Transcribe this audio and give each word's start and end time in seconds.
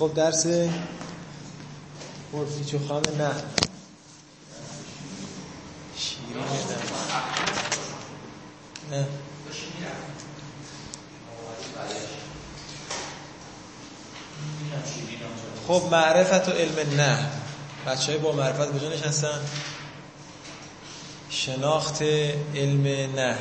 خب 0.00 0.14
درس 0.14 0.46
پرفیچ 2.32 2.74
و 2.74 2.78
خام 2.88 3.02
نه. 3.18 3.30
شیرین 5.96 6.42
نه 8.90 9.06
خب 15.68 15.82
معرفت 15.90 16.48
و 16.48 16.52
علم 16.52 16.96
نه. 16.96 17.30
بچه 17.86 18.12
های 18.12 18.20
با 18.20 18.32
معرفت 18.32 18.78
کجا 18.78 18.88
نشستن؟ 18.88 19.40
شناخت 21.30 22.02
علم 22.54 22.82
نه. 23.16 23.36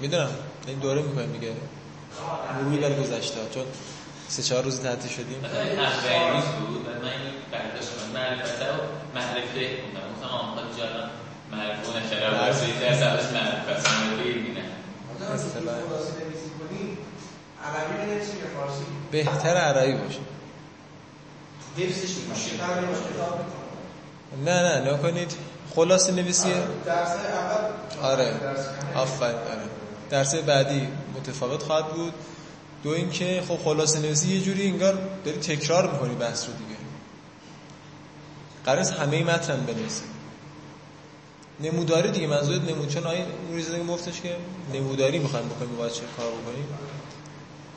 می‌دونم. 0.00 0.30
این 0.66 0.78
دوره 0.78 1.02
می‌کنیم 1.02 1.28
میگه 1.28 1.52
مروی 2.54 2.78
بر 2.78 3.02
گذشته. 3.02 3.40
چون 3.54 3.64
سه 4.28 4.42
چهار 4.42 4.64
روز 4.64 4.80
تعطیل 4.80 5.10
شدیم. 5.10 5.44
اخباری 5.44 6.42
بود 6.60 6.86
و 6.86 6.90
من 6.90 7.12
اینو 7.12 7.30
برداشت 7.52 7.88
کنم. 7.90 8.10
معرفت 8.14 8.62
رو 8.62 8.74
معرفه 9.14 9.82
خوندم. 9.82 10.06
مثلا 10.16 10.28
آمخواد 10.28 10.64
جانا 10.78 11.04
معرفه 11.52 11.92
و 11.92 11.98
نشره 11.98 12.28
و 12.30 12.38
برسی 12.38 12.72
در 12.80 12.94
سرش 12.94 13.32
معرفت 13.32 13.88
معرفه 13.88 14.48
نه 14.50 15.38
بهتر 19.10 19.56
عربی 19.56 19.92
باشه. 19.92 20.18
حفظش 21.76 22.14
نه 24.44 24.62
نه 24.62 24.90
نه 24.90 24.98
کنید 24.98 25.32
خلاصه 25.74 26.12
نویسیه 26.12 26.54
درس 26.86 27.08
اول. 27.08 28.10
آره. 28.10 28.34
آفرین 28.94 29.30
آره. 29.30 29.62
درس 30.10 30.34
بعدی 30.34 30.88
متفاوت 31.16 31.62
خواهد 31.62 31.86
بود. 31.86 32.14
دو 32.82 32.90
اینکه 32.90 33.42
خب 33.48 33.58
خلاصه 33.64 33.98
نویسی 33.98 34.34
یه 34.34 34.40
جوری 34.40 34.66
انگار 34.66 34.98
داری 35.24 35.38
تکرار 35.38 35.92
می‌کنی 35.92 36.14
بحث 36.14 36.46
رو 36.46 36.52
دیگه. 36.52 36.80
قرار 38.64 38.78
همه 38.78 39.24
متن 39.24 39.56
بنویسی. 39.66 40.04
نموداری 41.60 42.10
دیگه 42.10 42.26
منظور 42.26 42.62
نمود 42.62 42.88
چون 42.88 43.06
آیه 43.06 43.26
دیگه 43.56 43.84
گفتش 43.84 44.20
که 44.20 44.36
نموداری 44.74 45.18
می‌خوایم 45.18 45.48
بکنیم 45.48 45.76
باید 45.76 45.92
چه 45.92 46.02
کار 46.16 46.26
بکنیم؟ 46.26 46.66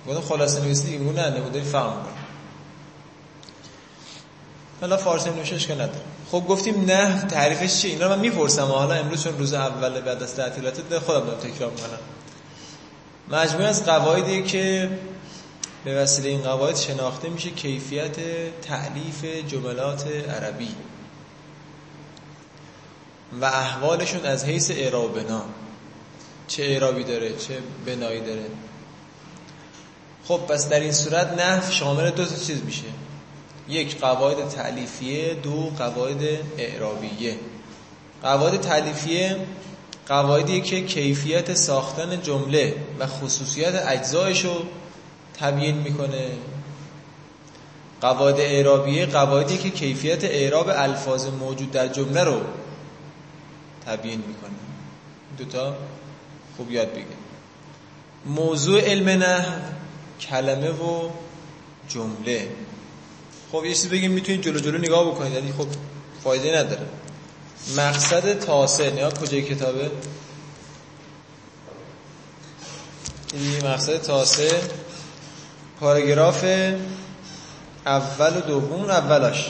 گفتم 0.08 0.22
خلاصه 0.22 0.62
نویسی 0.62 0.98
دیگه. 0.98 1.12
نه 1.12 1.30
نموداری 1.30 1.66
فهم 1.66 1.94
حالا 4.82 4.98
فارسی 4.98 5.30
نوشش 5.30 5.68
که 5.68 5.74
نداره. 5.74 6.02
خب 6.32 6.46
گفتیم 6.48 6.86
نه 6.86 7.22
تعریفش 7.22 7.82
چیه؟ 7.82 7.92
اینا 7.92 8.06
رو 8.06 8.12
من 8.12 8.20
می‌پرسم. 8.20 8.66
حالا 8.66 8.94
امروز 8.94 9.24
چون 9.24 9.38
روز 9.38 9.54
اول 9.54 10.02
بعد 10.02 10.24
از 10.24 10.36
تعطیلات 10.36 11.00
خودم 11.00 11.26
دارم 11.26 11.40
تکرار 11.40 11.72
می‌کنم. 11.72 12.00
مجموعه 13.32 13.68
از 13.68 13.86
قواعدی 13.86 14.44
که 14.44 14.90
به 15.86 15.96
وسیله 15.96 16.30
این 16.30 16.42
قواعد 16.42 16.76
شناخته 16.76 17.30
میشه 17.30 17.50
کیفیت 17.50 18.16
تعلیف 18.62 19.26
جملات 19.48 20.08
عربی. 20.08 20.76
و 23.42 23.46
احوالشون 23.46 24.26
از 24.26 24.46
حیث 24.46 24.72
اعراب 24.72 25.24
بنا. 25.24 25.42
چه 26.48 26.64
اعرابی 26.64 27.04
داره 27.04 27.36
چه 27.38 27.58
بنایی 27.86 28.22
داره. 28.22 28.46
خب 30.28 30.38
پس 30.38 30.70
در 30.70 30.80
این 30.80 30.92
صورت 30.92 31.34
نحو 31.34 31.72
شامل 31.72 32.10
دو 32.10 32.26
تا 32.26 32.36
چیز 32.36 32.64
میشه. 32.64 32.88
یک 33.70 34.00
قواعد 34.00 34.50
تعلیفیه. 34.50 35.34
دو 35.34 35.72
قواعد 35.78 36.24
اعرابیه. 36.58 37.36
قواعد 38.24 38.62
تعلیفیه 38.62 39.38
قواعدی 40.08 40.62
که 40.62 40.82
کیفیت 40.82 41.54
ساختن 41.54 42.22
جمله 42.22 42.76
و 43.00 43.08
خصوصیت 43.08 43.76
اجزایش 43.88 44.46
رو 44.46 44.56
تبیین 45.40 45.76
می‌کنه. 45.76 46.30
قواعد 48.02 48.40
اعرابیه 48.40 49.06
قواعدی 49.06 49.58
که 49.58 49.70
کیفیت 49.70 50.24
اعراب 50.24 50.70
الفاظ 50.70 51.28
موجود 51.28 51.72
در 51.72 51.88
جمله 51.88 52.24
رو 52.24 52.42
تبیین 53.86 54.24
می‌کنه. 54.28 54.52
دوتا 55.38 55.76
خوب 56.58 56.72
یاد 56.72 56.92
بگیر. 56.92 57.06
موضوع 58.26 58.82
علم 58.82 59.10
نه 59.10 59.46
کلمه 60.20 60.70
و 60.70 61.10
جمله. 61.88 62.48
خب 63.52 63.66
یه 63.66 63.74
چیزی 63.74 63.90
بگیم 63.90 64.12
می‌تونید 64.12 64.42
جلو 64.42 64.60
جلو 64.60 64.78
نگاه 64.78 65.12
بکنید 65.12 65.34
یعنی 65.34 65.52
خب 65.52 65.68
فایده 66.24 66.58
نداره. 66.58 66.86
مقصد 67.78 68.40
تاسه 68.40 68.92
نگاه 68.92 69.14
کجای 69.14 69.42
کتابه؟ 69.42 69.92
این 73.34 73.68
مقصد 73.68 74.02
تاسه 74.02 74.62
پاراگراف 75.80 76.46
اول 77.86 78.38
و 78.38 78.42
دوم 78.42 78.90
اولاش 78.90 79.50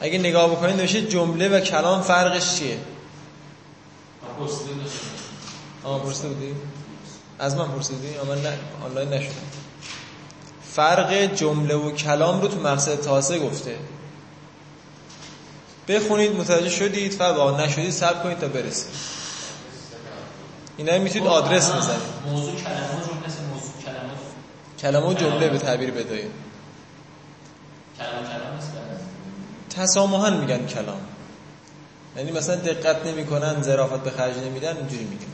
اگه 0.00 0.18
نگاه 0.18 0.50
بکنید 0.50 0.76
نوشته 0.76 1.02
جمله 1.02 1.48
و 1.48 1.60
کلام 1.60 2.02
فرقش 2.02 2.54
چیه؟ 2.54 2.78
آه 5.84 6.04
پرسیده 6.04 6.28
بودی؟ 6.28 6.54
از 7.38 7.56
من 7.56 7.68
پرسیدی؟ 7.68 8.08
من 8.28 8.42
نه 8.42 8.58
آنلاین 8.84 9.08
نشدم. 9.08 9.32
فرق 10.72 11.34
جمله 11.34 11.74
و 11.74 11.90
کلام 11.90 12.40
رو 12.40 12.48
تو 12.48 12.60
مقصد 12.60 13.00
تاسه 13.00 13.38
گفته. 13.38 13.76
بخونید 15.88 16.36
متوجه 16.36 16.70
شدید 16.70 17.12
فرق 17.12 17.60
نشدید 17.60 17.90
صبر 17.90 18.22
کنید 18.22 18.38
تا 18.38 18.48
برسید. 18.48 18.86
اینا 20.76 20.98
می‌تونید 20.98 21.28
آدرس 21.28 21.70
بزنید. 21.70 22.00
موضوع 22.26 22.54
کلمه 22.54 22.78
کلمه 23.84 24.10
کلمه 24.78 25.06
و 25.06 25.14
جمله 25.14 25.48
به 25.48 25.58
تعبیر 25.58 25.90
بدایید 25.90 26.30
کلام 27.98 28.24
کلام 28.24 28.56
مثل 28.56 28.68
تسامحا 29.76 30.30
میگن 30.30 30.66
کلام. 30.66 31.00
یعنی 32.16 32.32
مثلا 32.32 32.56
دقت 32.56 33.06
نمی‌کنن 33.06 33.62
ظرافت 33.62 34.02
به 34.02 34.10
خرج 34.10 34.36
نمیدن 34.36 34.76
اینجوری 34.76 35.04
میگن. 35.04 35.26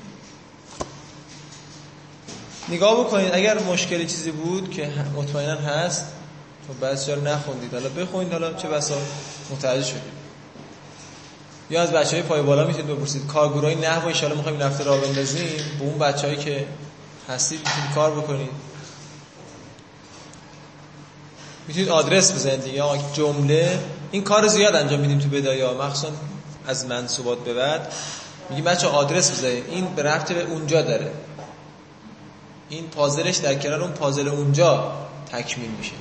نگاه 2.68 3.00
بکنید 3.04 3.34
اگر 3.34 3.58
مشکلی 3.58 4.06
چیزی 4.06 4.30
بود 4.30 4.70
که 4.70 4.90
مطمئنا 5.16 5.54
هست 5.54 6.06
تو 6.66 6.72
بعضی 6.72 7.12
رو 7.12 7.20
نخوندید. 7.20 7.74
حالا 7.74 7.88
بخونید 7.88 8.32
حالا 8.32 8.52
چه 8.52 8.68
بسا 8.68 8.94
متوجه 9.50 9.82
شدید. 9.82 10.23
یا 11.70 11.82
از 11.82 11.92
بچه 11.92 12.10
های 12.10 12.22
پای 12.22 12.42
بالا 12.42 12.66
می‌تونید 12.66 12.96
بپرسید. 12.96 13.26
کارگروهای 13.26 13.74
نحو 13.74 14.06
ان 14.06 14.36
می‌خوایم 14.36 14.62
نفته 14.62 14.84
را 14.84 14.96
بندازیم. 14.96 15.48
به 15.78 15.84
اون 15.84 15.98
بچه‌هایی 15.98 16.38
که 16.38 16.66
هستید 17.28 17.58
می‌تونید 17.58 17.94
کار 17.94 18.10
بکنید. 18.10 18.50
می‌تونید 21.68 21.88
آدرس 21.88 22.32
بزنید 22.32 22.66
یا 22.66 22.98
جمله. 23.12 23.78
این 24.10 24.24
کار 24.24 24.46
زیاد 24.46 24.76
انجام 24.76 25.00
میدیم 25.00 25.18
تو 25.18 25.28
بدایا 25.28 25.74
مخصوصا 25.74 26.12
از 26.66 26.86
منصوبات 26.86 27.38
به 27.38 27.54
بعد. 27.54 27.92
میگیم 28.50 28.64
بچه 28.64 28.86
آدرس 28.86 29.30
بزنید. 29.30 29.64
این 29.70 29.94
به 29.94 30.02
رفت 30.02 30.32
به 30.32 30.42
اونجا 30.42 30.82
داره. 30.82 31.10
این 32.68 32.88
پازلش 32.88 33.36
در 33.36 33.54
کنار 33.54 33.82
اون 33.82 33.92
پازل 33.92 34.28
اونجا 34.28 34.92
تکمیل 35.32 35.70
میشه. 35.70 35.92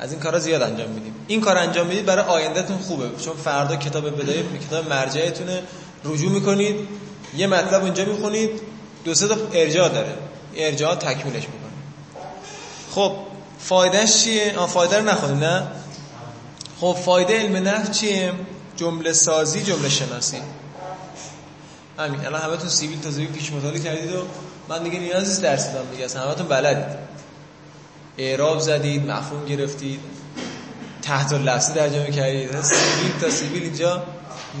از 0.00 0.12
این 0.12 0.20
کارا 0.20 0.38
زیاد 0.38 0.62
انجام 0.62 0.88
میدیم. 0.90 1.14
این 1.26 1.40
کار 1.40 1.58
انجام 1.58 1.86
می‌دید 1.86 2.06
برای 2.06 2.24
آیندهتون 2.24 2.78
خوبه. 2.78 3.10
چون 3.24 3.36
فردا 3.36 3.76
کتاب 3.76 4.22
بدایه 4.22 4.44
کتاب 4.68 4.88
مرجعتونه. 4.88 5.62
رجوع 6.04 6.30
می‌کنید 6.32 6.76
یه 7.36 7.46
مطلب 7.46 7.82
اونجا 7.82 8.04
می‌خونید 8.04 8.50
دو 9.04 9.14
سه 9.14 9.28
تا 9.28 9.36
ارجاع 9.52 9.88
داره. 9.88 10.14
ارجاع 10.56 10.94
تکمیلش 10.94 11.42
می‌کنه. 11.42 11.70
خب 12.90 13.16
فایدهش 13.58 14.24
چیه؟ 14.24 14.54
آ 14.56 14.66
فایده 14.66 14.98
رو 14.98 15.04
نخونید 15.04 15.44
نه؟ 15.44 15.62
خب 16.80 16.96
فایده 17.04 17.38
علم 17.38 17.56
نحو 17.56 17.92
چیه؟ 17.92 18.32
جمله 18.76 19.12
سازی 19.12 19.62
جمله 19.62 19.88
شناسی. 19.88 20.42
همین. 21.98 22.26
الان 22.26 22.40
همه 22.40 22.56
تو 22.56 22.68
سیویل 22.68 23.00
تازگی 23.00 23.26
پیش 23.26 23.52
مطالعه 23.52 23.80
کردید 23.80 24.14
و 24.14 24.22
من 24.68 24.82
دیگه 24.82 24.98
نیازی 24.98 25.42
درس 25.42 25.68
بدم 25.68 25.90
دیگه. 25.92 26.04
اصلا 26.04 26.22
همتون 26.22 26.48
بلدید. 26.48 27.09
اعراب 28.20 28.58
زدید 28.58 29.10
مفهوم 29.10 29.44
گرفتید 29.44 30.00
تحت 31.02 31.32
لفظی 31.32 31.72
ترجمه 31.72 32.10
کردید. 32.10 32.60
سیویل 32.60 33.18
تا 33.20 33.30
سیویل 33.30 33.62
اینجا 33.62 34.02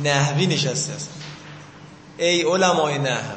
نحوی 0.04 0.46
نشسته 0.46 0.92
اصلا 0.92 1.12
ای 2.18 2.42
علمای 2.42 2.98
نحو. 2.98 3.36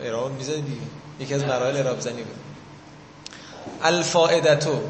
اعراب 0.00 0.32
می‌زنید 0.32 0.64
دیگه. 0.64 0.80
یکی 1.20 1.34
از 1.34 1.42
مراحل 1.42 1.76
اعراب 1.76 2.00
زنی 2.00 2.22
بود. 2.22 2.36
الفائدتو. 3.82 4.80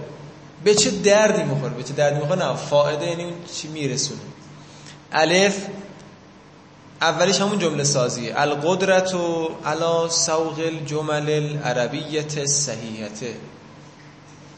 به 0.65 0.75
چه 0.75 0.91
دردی 0.91 1.43
می‌خوره؟ 1.43 1.75
به 1.75 1.83
چه 1.83 1.93
دردی 1.93 2.21
می‌خوره؟ 2.21 2.47
نه 2.47 2.57
فائده 2.57 3.07
یعنی 3.07 3.33
چی 3.55 3.69
میرسونه. 3.69 4.21
الف 5.13 5.67
اولیش 7.03 7.41
همون 7.41 7.59
جمله 7.59 7.85
سازیه. 7.85 8.33
القدرت 8.37 9.15
و 9.15 9.51
علا 9.67 10.09
سوق 10.09 10.59
الجمل 10.59 11.31
العربیت 11.31 12.45
صحیحته 12.47 13.35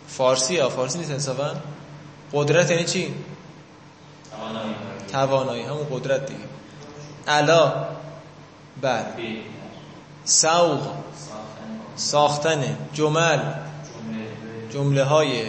فارسی 0.08 0.56
ها 0.56 0.69
فارسی 0.69 0.99
نیست 0.99 1.11
انصافا 1.11 1.55
قدرت 2.32 2.70
یعنی 2.70 2.85
چی؟ 2.85 3.14
توانایی. 4.31 4.75
توانایی 5.12 5.62
همون 5.62 5.87
قدرت 5.93 6.26
دیگه. 6.26 6.41
علا 7.29 7.87
بر 8.82 9.02
به 9.02 9.37
سوق 10.25 10.81
ساختن 11.96 12.76
جمل 12.93 13.38
جمله 14.73 15.05
های 15.05 15.44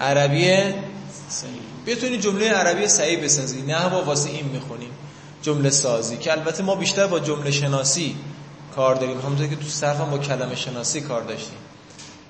عربی 0.00 0.46
صحیح 1.28 1.60
بتونی 1.86 2.18
جمله 2.18 2.50
عربی 2.50 2.88
صحیح 2.88 3.24
بسازی. 3.24 3.62
نه 3.62 3.88
با 3.88 4.02
واسه 4.04 4.30
این 4.30 4.46
می‌خونیم 4.48 4.90
جمله 5.42 5.70
سازی 5.70 6.16
که 6.16 6.32
البته 6.32 6.62
ما 6.62 6.74
بیشتر 6.74 7.06
با 7.06 7.20
جمله 7.20 7.50
شناسی 7.50 8.16
کار 8.74 8.94
داریم. 8.94 9.20
همونطور 9.20 9.46
که 9.46 9.56
تو 9.56 9.68
صرف 9.68 10.00
هم 10.00 10.10
با 10.10 10.18
کلمه 10.18 10.54
شناسی 10.54 11.00
کار 11.00 11.22
داشتیم. 11.22 11.58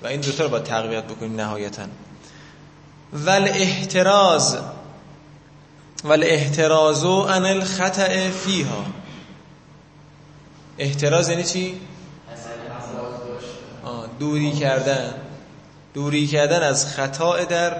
و 0.03 0.07
این 0.07 0.21
دوتا 0.21 0.43
رو 0.43 0.49
با 0.49 0.59
تقویت 0.59 1.03
بکنیم 1.03 1.35
نهایتا. 1.35 1.83
ول 3.13 3.47
احتراز 3.47 4.57
ول 6.03 6.23
احترازو 6.23 7.09
ان 7.09 7.45
الخطأ 7.45 8.29
فیها. 8.29 8.85
احتراز 10.77 11.29
یعنی 11.29 11.43
چی؟ 11.43 11.81
دوری 14.19 14.51
کردن. 14.51 15.13
دوری 15.93 16.27
کردن 16.27 16.63
از 16.63 16.87
خطا 16.87 17.43
در 17.43 17.77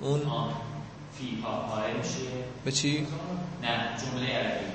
اون 0.00 0.22
فیها 1.18 1.66
به 2.64 2.72
چی؟ 2.72 3.06
نه 3.66 3.96
جمله 3.98 4.38
عربی. 4.38 4.66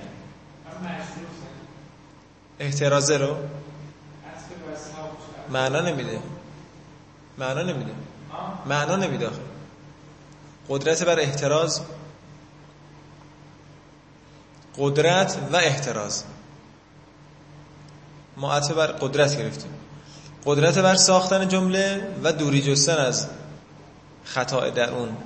احترازه 2.59 3.17
رو 3.17 3.35
معنا 5.49 5.81
نمیده. 5.81 6.19
معنا 7.37 7.61
نمیده. 7.61 7.91
معنا 8.65 8.95
نمیده 8.95 9.27
آخه. 9.27 9.41
قدرت 10.69 11.03
بر 11.03 11.19
احتراز. 11.19 11.81
قدرت 14.77 15.37
و 15.51 15.55
احتراز. 15.55 16.23
ما 18.37 18.53
عطف 18.53 18.71
بر 18.71 18.87
قدرت 18.87 19.37
گرفتیم. 19.37 19.73
قدرت 20.45 20.79
بر 20.79 20.95
ساختن 20.95 21.47
جمله 21.47 22.15
و 22.23 22.33
دوری 22.33 22.61
جستن 22.61 22.97
از 22.97 23.27
خطا 24.25 24.69
در 24.69 24.89
اون 24.89 25.17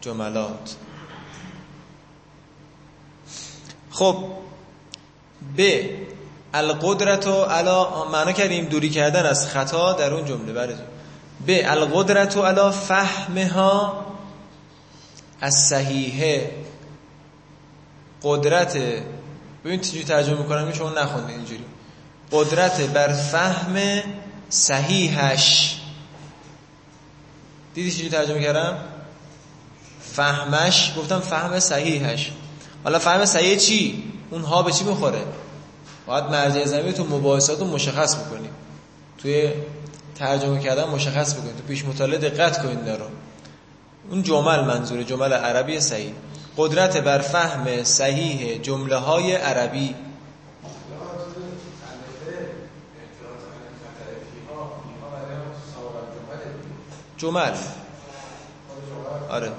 جملات. 0.00 0.76
خب 3.98 4.16
ب 5.58 5.60
القدرت 6.54 7.26
و 7.26 7.42
علا 7.42 8.04
معنا 8.04 8.32
کردیم 8.32 8.64
دوری 8.64 8.90
کردن 8.90 9.26
از 9.26 9.48
خطا 9.48 9.92
در 9.92 10.14
اون 10.14 10.24
جمله 10.24 10.52
بله. 10.52 10.76
ب 11.46 11.50
القدرت 11.64 12.36
و 12.36 12.42
علا 12.42 12.70
فهمها 12.70 14.06
از 15.40 15.54
صحیحه. 15.54 16.50
قدرت 18.22 18.78
ببین 19.64 19.80
چجوری 19.80 20.04
ترجمه 20.04 20.38
می‌کنم 20.38 20.72
شما 20.72 20.90
نخونید 20.90 21.30
اینجوری. 21.30 21.64
قدرت 22.32 22.80
بر 22.80 23.12
فهم 23.12 24.00
صحیحش. 24.48 25.76
دیدی 27.74 27.90
چجوری 27.90 28.08
ترجمه 28.08 28.42
کردم؟ 28.42 28.78
فهمش 30.00 30.92
گفتم 30.98 31.20
فهم 31.20 31.60
صحیحش. 31.60 32.32
حالا 32.86 32.98
فهم 32.98 33.24
صحیح 33.24 33.56
چی؟ 33.56 34.02
اون 34.30 34.42
ها 34.42 34.62
به 34.62 34.72
چی 34.72 34.84
می‌خوره؟ 34.84 35.22
باید 36.06 36.24
مرجع 36.24 36.64
زمین 36.64 36.92
تو 36.92 37.04
مباحثات 37.04 37.60
رو 37.60 37.66
مشخص 37.66 38.16
بکنیم. 38.16 38.50
توی 39.18 39.52
ترجمه 40.18 40.60
کردن 40.60 40.84
مشخص 40.84 41.34
بکنیم. 41.34 41.56
تو 41.56 41.62
پیش 41.68 41.84
مطالعه 41.84 42.18
دقت 42.18 42.62
کنید 42.62 42.84
دارو 42.84 43.04
اون 44.10 44.22
جمل 44.22 44.64
منظور 44.64 45.02
جمل 45.02 45.32
عربی 45.32 45.80
صحیح. 45.80 46.12
قدرت 46.56 46.96
بر 46.96 47.18
فهم 47.18 47.84
صحیح 47.84 48.58
جمله 48.58 48.96
های 48.96 49.32
عربی. 49.32 49.94
جمل. 57.18 57.52
آره. 59.30 59.52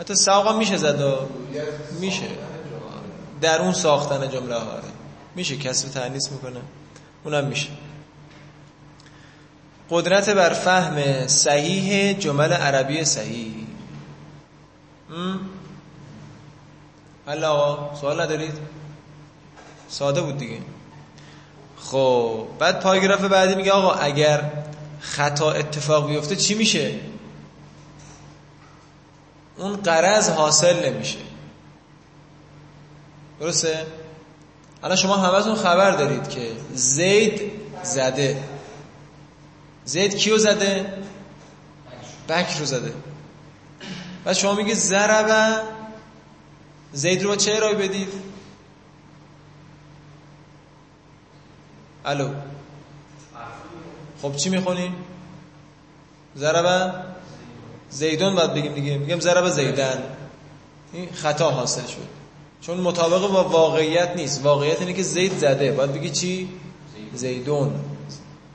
حتی 0.00 0.14
سوقا 0.14 0.52
میشه 0.52 0.76
زد 0.76 1.18
میشه. 2.00 2.55
در 3.40 3.60
اون 3.60 3.72
ساختن 3.72 4.30
جمله 4.30 4.54
ها. 4.54 4.78
میشه 5.34 5.56
کسب 5.56 5.88
تعنیس 5.88 6.32
می‌کنه. 6.32 6.60
اونم 7.24 7.44
میشه. 7.44 7.68
قدرت 9.90 10.30
بر 10.30 10.52
فهم 10.52 11.26
صحیح 11.26 12.12
جمل 12.12 12.52
عربی 12.52 13.04
صحیح. 13.04 13.66
حالا 17.26 17.52
آقا 17.52 17.96
سوال 17.96 18.20
ندارید؟ 18.20 18.58
ساده 19.88 20.20
بود 20.20 20.38
دیگه. 20.38 20.58
خب 21.78 22.46
بعد 22.58 22.80
پاراگراف 22.80 23.24
بعدی 23.24 23.54
میگه 23.54 23.72
آقا 23.72 23.92
اگر 23.92 24.52
خطا 25.00 25.52
اتفاق 25.52 26.08
بیفته 26.08 26.36
چی 26.36 26.54
میشه؟ 26.54 26.94
اون 29.56 29.76
قرض 29.76 30.30
حاصل 30.30 30.92
نمیشه. 30.92 31.18
درسته؟ 33.40 33.86
الان 34.82 34.96
شما 34.96 35.16
همتون 35.16 35.54
خبر 35.54 35.90
دارید 35.90 36.28
که 36.28 36.52
زید 36.74 37.52
زده. 37.82 38.44
زید 39.84 40.16
کیو 40.16 40.38
زده؟ 40.38 40.92
بکر 42.28 42.58
رو 42.58 42.64
زده. 42.64 42.92
و 44.26 44.34
شما 44.34 44.54
میگه 44.54 44.74
زربه. 44.74 45.60
زید 46.92 47.22
رو 47.22 47.36
چه 47.36 47.54
ارائه 47.54 47.74
بدید؟ 47.74 48.08
الو. 52.04 52.28
خب 54.22 54.36
چی 54.36 54.50
می‌خونیم 54.50 54.94
ضربه 56.36 56.92
زیدون 57.90 58.34
باید 58.34 58.54
بگیم 58.54 58.74
دیگه. 58.74 58.98
میگم 58.98 59.20
ضربه 59.20 59.50
زیدن. 59.50 60.02
این 60.92 61.12
خطا 61.12 61.50
حاصل 61.50 61.86
شد. 61.86 62.15
چون 62.60 62.80
مطابق 62.80 63.32
با 63.32 63.44
واقعیت 63.44 64.16
نیست. 64.16 64.44
واقعیت 64.44 64.80
اینه 64.80 64.92
که 64.92 65.02
زید 65.02 65.38
زده. 65.38 65.72
باید 65.72 65.92
بگی 65.92 66.10
چی؟ 66.10 66.48
زیدون. 67.14 67.72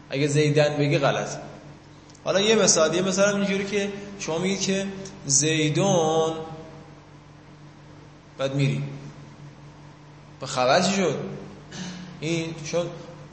اگه 0.10 0.28
زیدن 0.28 0.78
بگی 0.78 0.98
غلط 0.98 1.30
حالا 2.24 2.42
یه 2.42 2.56
مثال 2.56 2.96
یه 2.96 3.02
مثال 3.02 3.36
اینجوری 3.36 3.66
که 3.66 3.90
شما 4.20 4.38
میگید 4.38 4.62
که 4.62 4.86
زیدون 5.26 6.34
بعد 8.38 8.56
میری. 8.56 8.84
به 10.40 10.46
خبر 10.46 10.82
چی 10.82 10.92
شد؟ 10.92 11.16
این 12.20 12.56
چون 12.72 12.86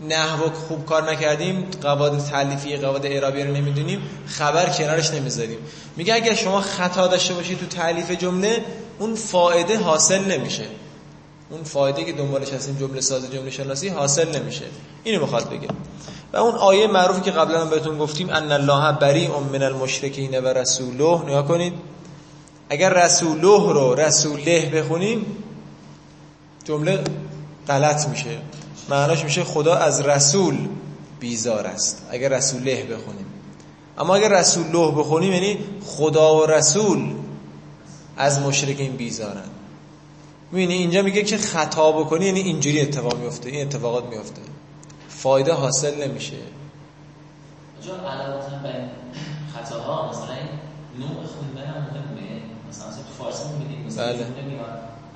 نحو 0.08 0.50
خوب 0.50 0.86
کار 0.86 1.10
نکردیم 1.10 1.68
قواعد 1.82 2.18
تعلیفی 2.18 2.76
قواعد 2.76 3.06
اعرابی 3.06 3.42
رو 3.42 3.52
نمی‌دونیم 3.52 4.02
خبر 4.26 4.68
کنارش 4.68 5.10
نمی‌ذاریم. 5.10 5.58
میگه 5.96 6.14
اگر 6.14 6.34
شما 6.34 6.60
خطا 6.60 7.06
داشته 7.06 7.34
باشید 7.34 7.58
تو 7.58 7.66
تعلیف 7.66 8.10
جمله 8.10 8.64
اون 8.98 9.14
فایده 9.14 9.78
حاصل 9.78 10.24
نمیشه. 10.24 10.66
اون 11.50 11.62
فایده 11.64 12.04
که 12.04 12.12
دنبالش 12.12 12.52
هستیم 12.52 12.76
جمله 12.80 13.00
ساز 13.00 13.30
جمله 13.30 13.50
شناسی 13.50 13.88
حاصل 13.88 14.36
نمیشه. 14.36 14.64
اینو 15.04 15.20
می‌خواد 15.20 15.50
بگه. 15.50 15.68
و 16.32 16.36
اون 16.36 16.54
آیه 16.54 16.86
معروفی 16.86 17.20
که 17.20 17.30
قبلا 17.30 17.64
بهتون 17.64 17.98
گفتیم 17.98 18.30
ان 18.30 18.52
الله 18.52 18.92
بری 18.92 19.28
من 19.52 19.62
المشرکین 19.62 20.40
و 20.40 20.46
رسوله. 20.46 21.22
نگاه 21.24 21.48
کنید. 21.48 21.72
اگر 22.70 23.04
رسوله 23.04 23.72
رو 23.72 23.94
رسوله 23.94 24.70
بخونیم 24.70 25.26
جمله 26.64 27.04
غلط 27.68 28.08
میشه. 28.08 28.38
معناش 28.88 29.24
میشه 29.24 29.44
خدا 29.44 29.74
از 29.74 30.00
رسول 30.00 30.58
بیزار 31.20 31.66
است. 31.66 32.06
اگر 32.10 32.28
رسوله 32.28 32.82
بخونیم. 32.82 33.26
اما 33.98 34.14
اگر 34.14 34.28
رسوله 34.40 34.90
بخونیم 34.90 35.32
یعنی 35.32 35.58
خدا 35.86 36.36
و 36.36 36.46
رسول. 36.46 37.14
از 38.18 38.40
مشرکین 38.40 38.96
بیزارن. 38.96 39.48
می‌بینی 40.52 40.74
اینجا 40.74 41.02
میگه 41.02 41.22
که 41.22 41.38
خطا 41.38 41.92
بکنی 41.92 42.26
یعنی 42.26 42.40
اینجوری 42.40 42.80
اتفاق 42.80 43.18
میفته 43.18 43.48
این 43.48 43.66
اتفاقات 43.66 44.04
میفته 44.04 44.42
فایده 45.08 45.52
حاصل 45.52 46.08
نمیشه. 46.08 46.36
جا 47.86 47.94
علاوه 47.94 48.62
بر 48.62 48.88
خطاها 49.54 50.10
مثلا 50.10 50.24
نوع 50.98 51.26
خوندن 51.26 51.70
هم 51.70 51.82
مهمه. 51.82 52.40
مثلا 52.68 52.88
تو 52.88 53.24
فارسی 53.24 53.44
می‌بینیم 53.58 53.86
مثلا 53.86 54.06
بله. 54.06 54.26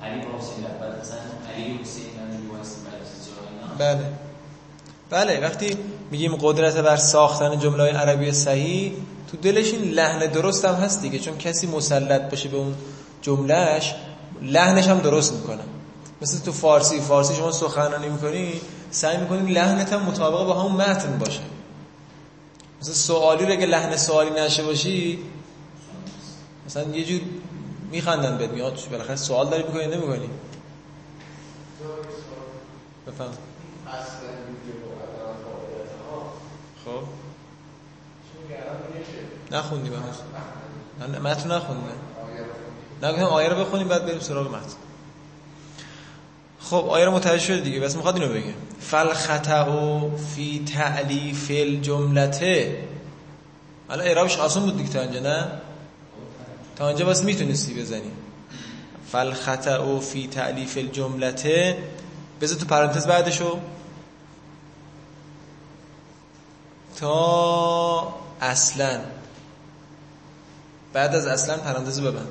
علی 0.03 0.21
با 0.21 0.39
حسین 0.39 0.63
بعد 0.63 0.99
مثلا 1.01 1.17
علی 1.55 1.79
حسین 1.81 2.03
بله. 3.77 3.99
بله 5.09 5.39
وقتی 5.39 5.77
میگیم 6.11 6.35
قدرت 6.35 6.77
بر 6.77 6.97
ساختن 6.97 7.59
جمله 7.59 7.83
عربی 7.83 8.31
صحیح 8.31 8.93
تو 9.33 9.39
دلش 9.39 9.73
این 9.73 9.91
لحن 9.91 10.31
درست 10.31 10.65
هم 10.65 10.75
هست 10.75 11.01
دیگه 11.01 11.19
چون 11.19 11.37
کسی 11.37 11.67
مسلط 11.67 12.21
باشه 12.21 12.49
به 12.49 12.57
اون 12.57 12.75
جملهش 13.21 13.95
لحنش 14.41 14.87
هم 14.87 14.99
درست 14.99 15.33
می‌کنه. 15.33 15.63
مثل 16.21 16.39
تو 16.39 16.51
فارسی 16.51 16.99
فارسی 16.99 17.35
شما 17.35 17.51
سخنرانی 17.51 18.09
می‌کنی 18.09 18.61
سعی 18.91 19.17
می‌کنی 19.17 19.53
لحنت 19.53 19.93
هم 19.93 20.01
مطابق 20.01 20.45
با 20.45 20.53
همون 20.53 20.71
متن 20.71 21.17
باشه. 21.17 21.39
مثل 22.81 22.93
سوالی 22.93 23.45
رو 23.45 23.51
اگه 23.51 23.65
لحن 23.65 23.97
سوالی 23.97 24.29
نشه 24.29 24.63
باشی 24.63 25.19
مثلا 26.65 26.83
یه 26.83 27.05
جور 27.05 27.21
میخندن 27.91 28.37
بهت 28.37 28.49
میاد 28.49 28.79
بالاخره 28.91 29.15
سوال 29.15 29.49
داری 29.49 29.63
می‌کنی 29.63 29.87
نمی‌کنی؟ 29.87 30.29
بفهم. 33.07 33.33
نخوندیم 39.53 39.93
هنوز 39.93 41.21
متن 41.21 41.51
نخوندیم 41.51 41.85
نه 43.01 43.23
آیه 43.23 43.49
رو 43.49 43.65
بخونیم 43.65 43.87
بعد 43.87 44.05
بریم 44.05 44.19
سراغ 44.19 44.47
متن. 44.47 44.75
خب 46.59 46.85
آیه 46.89 47.05
رو 47.05 47.11
متوجه 47.11 47.39
شد 47.39 47.63
دیگه؟ 47.63 47.79
بس 47.79 47.95
می‌خواد 47.95 48.21
اینو 48.21 48.33
بگه. 48.33 48.53
فل 48.79 49.13
خطا 49.13 50.09
فی 50.35 50.65
تعلیف 50.65 51.51
الجملته 51.51 52.83
حالا 53.87 54.03
اعرابش 54.03 54.37
آسان 54.37 54.63
بود 54.63 54.77
دیگه 54.77 54.89
تا 54.89 55.01
اینجا 55.01 55.19
نه؟ 55.19 55.47
تا 56.75 56.87
اینجا 56.87 57.05
بس 57.05 57.23
می‌تونستی 57.23 57.81
بزنی. 57.81 58.11
فل 59.11 59.33
خطا 59.33 59.99
فی 59.99 60.27
تعلیف 60.27 60.77
الجملته 60.77 61.77
بذار 62.41 62.59
تو 62.59 62.65
پرانتز 62.65 63.07
بعدشو. 63.07 63.59
تا 66.95 68.15
اصلا. 68.41 68.99
بعد 70.93 71.15
از 71.15 71.25
اصلا 71.25 71.57
پرانتز 71.57 72.01
ببند. 72.01 72.27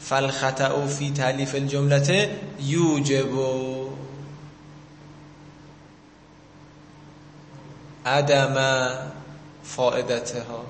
فالخطأ 0.00 0.86
فی 0.86 1.10
تعلیف 1.10 1.54
الجملته 1.54 2.40
یوجب. 2.60 3.28
عدم 8.06 8.54
فائدتها. 9.64 10.64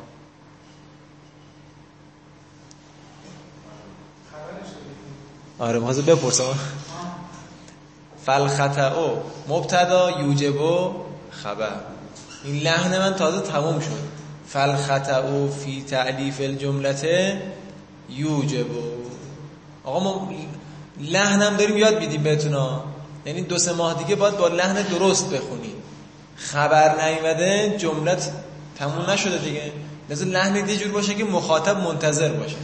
آره 5.58 5.78
مازه 5.78 6.02
بپرسم 6.02 6.58
فالخطأ 8.26 9.22
مبتدا 9.48 10.10
یوجب 10.10 10.56
خبر. 11.30 11.80
این 12.44 12.62
لحن 12.62 12.98
من 12.98 13.14
تازه 13.14 13.40
تموم 13.40 13.80
شد. 13.80 14.17
فالخطأ 14.52 15.48
فی 15.48 15.82
تعلیف 15.82 16.40
الجملته 16.40 17.42
یوجب. 18.10 18.66
آقا 19.84 20.00
ما 20.00 20.28
لحنم 21.00 21.56
داریم 21.56 21.76
یاد 21.76 21.98
میدیم 21.98 22.22
بهتون 22.22 22.80
یعنی 23.26 23.42
دو 23.42 23.58
سه 23.58 23.72
ماه 23.72 23.94
دیگه 23.94 24.16
باید 24.16 24.36
با 24.36 24.48
لحن 24.48 24.82
درست 24.82 25.30
بخونی 25.30 25.72
خبر 26.36 27.04
نیومده 27.04 27.76
جملت 27.78 28.32
تموم 28.78 29.10
نشده 29.10 29.38
دیگه. 29.38 29.72
لازم 30.08 30.30
لحن 30.30 30.68
یه 30.68 30.76
جور 30.76 30.92
باشه 30.92 31.14
که 31.14 31.24
مخاطب 31.24 31.78
منتظر 31.78 32.32
باشه. 32.32 32.56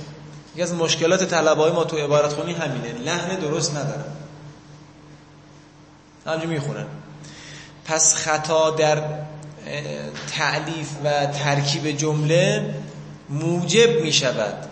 یکی 0.52 0.62
از 0.62 0.74
مشکلات 0.74 1.24
طلبای 1.24 1.72
ما 1.72 1.84
تو 1.84 1.96
عبارت 1.96 2.32
خونی 2.32 2.52
همینه. 2.52 2.92
لحن 2.92 3.36
درست 3.36 3.76
ندارن. 3.76 4.04
همجور 6.26 6.46
می‌خونن. 6.46 6.86
پس 7.84 8.14
خطا 8.14 8.70
در 8.70 9.02
تعلیف 10.32 10.88
و 11.04 11.26
ترکیب 11.26 11.86
جمله 11.86 12.74
موجب 13.28 14.00
می 14.00 14.12
شود 14.12 14.68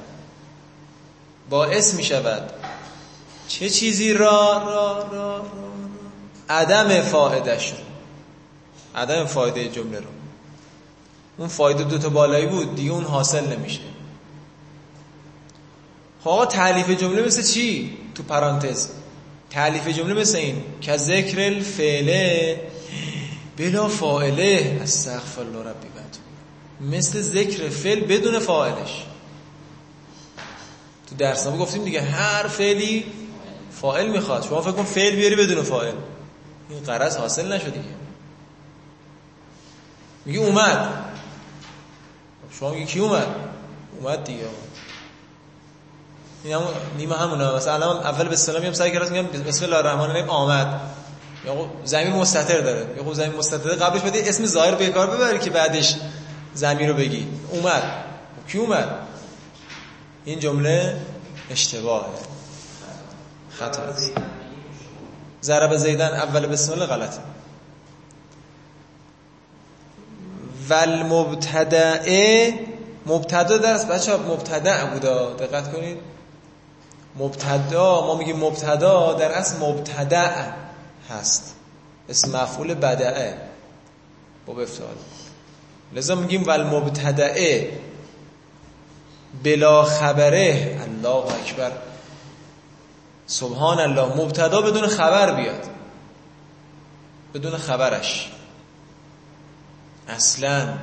باعث 1.51 1.95
می 1.95 2.05
شود 2.05 2.51
چه 3.49 3.71
چیزی 3.71 4.13
را 4.13 4.63
را 4.67 5.09
را, 5.13 5.39
را, 5.39 5.45
عدم 6.49 7.03
فایده 7.03 7.59
شد؟ 7.59 7.77
عدم 8.95 9.25
فایده 9.25 9.69
جمله 9.69 9.99
رو. 9.99 10.07
اون 11.39 11.49
فایده 11.49 11.85
دوتا 11.85 12.09
بالایی 12.09 12.47
بود 12.47 12.77
دیگه 12.77 12.91
اون 12.91 13.05
حاصل 13.05 13.47
نمیشه. 13.47 13.81
خب 16.25 16.29
آقا 16.29 16.47
تعلیف 16.47 16.91
جمله 16.91 17.23
مثل 17.23 17.43
چی؟ 17.43 17.97
تو 18.15 18.23
پرانتز. 18.23 18.89
تعلیف 19.51 19.89
جمله 19.89 20.15
مثل 20.15 20.39
این. 20.39 20.65
که 20.81 20.97
ذکر 20.97 21.41
الفعله 21.41 22.61
بلا 23.63 23.89
فاعله 23.89 24.81
استغفر 24.83 25.41
الله 25.41 25.61
ربی 25.61 25.89
بد 25.89 26.17
مثل 26.81 27.21
ذکر 27.21 27.69
فعل 27.69 28.01
بدون 28.01 28.39
فاعلش. 28.39 29.05
تو 31.07 31.15
درس 31.15 31.47
گفتیم 31.47 31.85
دیگه 31.85 32.01
هر 32.01 32.49
فعلی 32.49 33.05
فاعل 33.81 34.09
می‌خواد. 34.09 34.45
شما 34.45 34.63
فکر 34.63 34.73
کن 34.73 34.85
فعل 34.85 35.17
بیاری 35.17 35.37
بدون 35.37 35.63
فاعل. 35.63 35.95
این 36.71 36.83
قرض 36.83 37.17
حاصل 37.17 37.53
نشد 37.53 37.73
دیگه. 37.73 37.85
میگه 40.25 40.39
اومد. 40.39 41.05
شما 42.59 42.71
میگه 42.71 42.87
کی 42.87 42.99
اومد؟ 42.99 43.27
اومد 44.01 44.25
دیگه. 44.25 44.47
این 46.45 46.55
همون 46.55 46.75
نیمه 46.97 47.17
همونه. 47.17 47.55
مثلا 47.55 48.01
اول 48.01 48.29
به 48.29 48.37
سلام 48.37 48.61
میام 48.61 48.75
سعی 48.75 48.93
کردم 48.93 49.13
میگم 49.13 49.43
بسم 49.43 49.65
الله 49.65 49.77
الرحمن 49.77 50.01
الرحیم 50.01 50.31
آمد. 50.31 50.81
یا 51.47 51.71
زمین 51.85 52.13
مستتر 52.13 52.61
داره. 52.61 52.87
یا 52.97 53.15
زمین 53.15 53.37
مستتر 53.37 53.75
قبلش 53.75 54.01
بده 54.01 54.29
اسم 54.29 54.47
ظاهر 54.47 54.75
به 54.75 54.89
کار 54.89 55.07
ببری 55.11 55.39
که 55.39 55.51
بعدش 55.51 55.97
زمین 56.55 56.89
رو 56.89 56.95
بگی. 56.95 57.29
اومد. 57.51 57.83
کی 58.49 58.59
اومد؟ 58.59 58.89
این 60.25 60.39
جمله 60.39 60.97
اشتباهه. 61.51 62.07
خطا 63.51 63.83
است. 63.83 64.13
ضرب 65.43 65.77
زیدن 65.77 66.15
اول 66.15 66.47
بسم 66.47 66.73
الله 66.73 66.87
غلطه. 66.87 67.19
ول 70.69 71.03
مبتدعه 71.03 72.55
مبتدا 73.07 73.59
درست 73.59 73.89
بچه 73.89 74.17
مبتدع 74.17 74.85
بودا. 74.85 75.35
دقت 75.35 75.73
کنید. 75.73 75.99
مبتدا 77.19 78.07
ما 78.07 78.15
میگیم 78.15 78.37
مبتدا 78.37 79.13
در 79.13 79.33
اصل 79.33 79.59
مبتدع 79.59 80.33
هست. 81.13 81.55
اسم 82.09 82.43
مفعول 82.43 82.75
بدعه. 82.75 83.39
با 84.47 84.63
افتعال. 84.63 84.95
لذا 85.93 86.15
میگیم 86.15 86.45
ول 86.47 86.63
مبتدعه 86.63 87.79
بلا 89.43 89.83
خبره. 89.83 90.81
الله 90.83 91.35
اکبر. 91.35 91.73
سبحان 93.27 93.79
الله. 93.79 94.17
مبتدا 94.17 94.61
بدون 94.61 94.87
خبر 94.87 95.33
بیاد. 95.33 95.67
بدون 97.35 97.57
خبرش. 97.57 98.31
اصلا. 100.09 100.75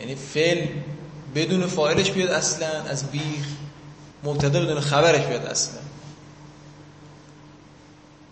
یعنی 0.00 0.14
فعل 0.14 0.66
بدون 1.34 1.66
فاعلش 1.66 2.10
بیاد 2.10 2.30
اصلا. 2.30 2.82
از 2.82 3.10
بیخ. 3.10 3.46
مبتدا 4.24 4.60
بدون 4.60 4.80
خبرش 4.80 5.26
بیاد 5.26 5.46
اصلا. 5.46 5.87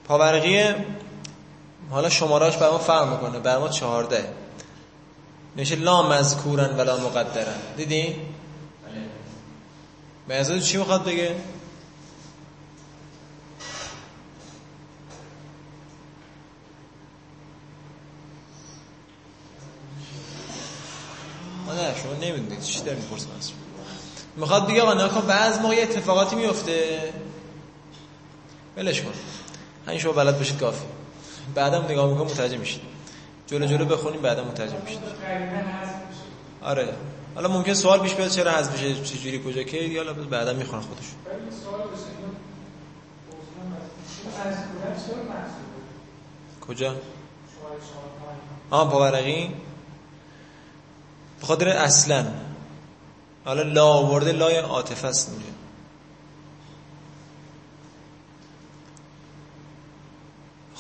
پاورقیه 0.09 0.87
حالا 1.91 2.09
شمارهاش 2.09 2.57
بر 2.57 2.71
ما 2.71 2.79
فرق 2.79 3.11
می‌کنه. 3.13 3.39
بر 3.39 3.59
ما 3.59 3.69
چهارده. 3.69 4.29
نشه 5.57 5.77
لا 5.77 6.03
مذکورن 6.03 6.77
ولا 6.77 6.97
مقدرن. 6.97 7.61
دیدی؟ 7.77 8.17
به 10.29 10.61
چی 10.61 10.77
می‌خواد 10.77 11.05
بگه؟ 11.05 11.37
نه 21.77 21.95
شما 22.03 22.13
نمی‌دونید. 22.13 22.61
چی 22.61 22.81
داریم 22.81 23.01
می‌پرسم 23.01 23.29
از 23.39 23.51
می‌خواد 24.37 24.69
بگه 24.69 24.83
آقا 24.83 24.95
نکن 24.95 25.21
بعض 25.21 25.59
موقع 25.59 25.77
اتفاقاتی 25.83 26.37
میفته 26.37 27.13
ولش 28.77 29.03
کن. 29.03 29.13
همین 29.87 29.99
شما 29.99 30.13
بلد 30.13 30.39
باشید 30.39 30.59
کافی. 30.59 30.85
بعدم 31.55 31.85
نگاه 31.85 32.11
می‌کنم 32.11 32.27
متوجه 32.27 32.57
میشید. 32.57 32.81
جلو 33.47 33.67
جلو 33.67 33.85
بخونیم 33.85 34.23
بعدم 34.23 34.45
متوجه 34.45 34.77
میشید. 34.85 34.99
آره. 36.63 36.89
حالا 37.35 37.49
ممکن 37.49 37.75
سوال 37.75 38.01
پیش 38.01 38.15
بیاد 38.15 38.31
چرا 38.31 38.51
حذف 38.51 38.73
میشه 38.73 39.03
چه 39.05 39.19
جوری 39.19 39.43
کجا 39.47 39.63
که 39.63 39.97
حالا 39.97 40.13
بعدا 40.13 40.53
می‌خوان 40.53 40.81
خودش 40.81 41.05
کجا؟ 46.69 46.95
آه 48.71 48.91
باورقی 48.93 49.55
بخاطر 51.43 51.69
اصلا. 51.69 52.27
حالا 53.45 53.63
لا 53.63 53.87
آورده 53.87 54.33
لای 54.33 54.57
عاطفه 54.57 55.09
است 55.09 55.31
میگه 55.31 55.56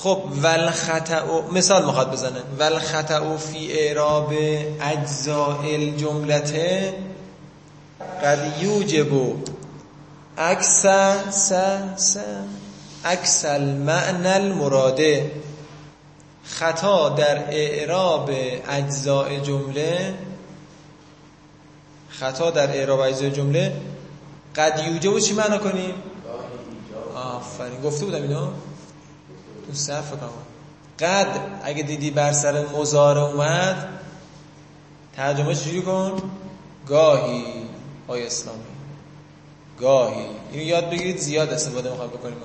خب 0.06 0.22
ول 0.42 0.70
خطا 0.70 1.48
مثال 1.52 1.84
می‌خواد 1.84 2.12
بزنه. 2.12 2.42
ول 2.58 2.78
خطا 2.78 3.36
فی 3.36 3.72
اعراب 3.72 4.32
اجزاء 4.80 5.60
الجمله 5.64 6.94
قد 8.22 8.62
یوجب 8.62 9.34
عکس 10.38 10.86
س 11.30 11.52
س 11.96 12.16
عکس 13.04 13.44
المعنى 13.44 14.28
المراده 14.28 15.30
خطا 16.44 17.08
در 17.08 17.44
اعراب 17.50 18.30
اجزاء 18.68 19.38
جمله 19.38 20.14
خطا 22.08 22.50
در 22.50 22.76
اعراب 22.76 23.00
اجزاء 23.00 23.30
جمله 23.30 23.72
قد 24.56 24.80
یوجب 24.86 25.18
چی 25.18 25.34
معنا 25.34 25.58
کنیم؟ 25.58 25.94
آفرین 27.14 27.80
گفته 27.82 28.04
بودم 28.04 28.22
اینو. 28.22 28.46
تو 29.66 29.74
صرف 29.74 30.10
کنم 30.10 30.30
قد 30.98 31.40
اگه 31.62 31.82
دیدی 31.82 32.10
بر 32.10 32.32
سر 32.32 32.66
مزار 32.66 33.18
اومد 33.18 33.88
ترجمه 35.16 35.54
چجوری 35.54 35.82
کن؟ 35.82 36.22
گاهی 36.86 37.44
آی 38.08 38.26
اسلامی. 38.26 38.60
گاهی. 39.80 40.26
اینو 40.52 40.64
یاد 40.64 40.90
بگیرید 40.90 41.18
زیاد 41.18 41.52
استفاده 41.52 41.90
می‌خوام 41.90 42.08
بکنیم 42.08 42.36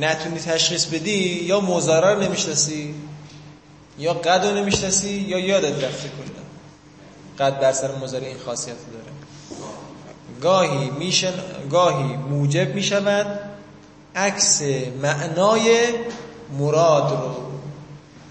نتونی 0.00 0.38
تشخیص 0.38 0.86
بدی 0.86 1.44
یا 1.44 1.60
موزاره 1.60 2.14
رو 2.14 2.20
نمی‌شناسی 2.22 2.94
یا 3.98 4.12
قد 4.12 4.46
رو 4.46 4.56
نمی‌شناسی 4.56 5.10
یا 5.10 5.38
یادت 5.38 5.84
رفته 5.84 6.08
کلا. 6.08 7.46
قد 7.46 7.60
بر 7.60 7.72
سر 7.72 7.94
موزاره 7.94 8.26
این 8.26 8.38
خاصیت 8.38 8.76
داره. 8.92 9.12
گاهی 10.42 10.90
میشن 10.90 11.32
گاهی 11.70 12.16
موجب 12.16 12.74
می‌شود 12.74 13.47
عکس 14.16 14.62
معنای 15.02 15.88
مراد 16.58 17.10
رو. 17.10 17.34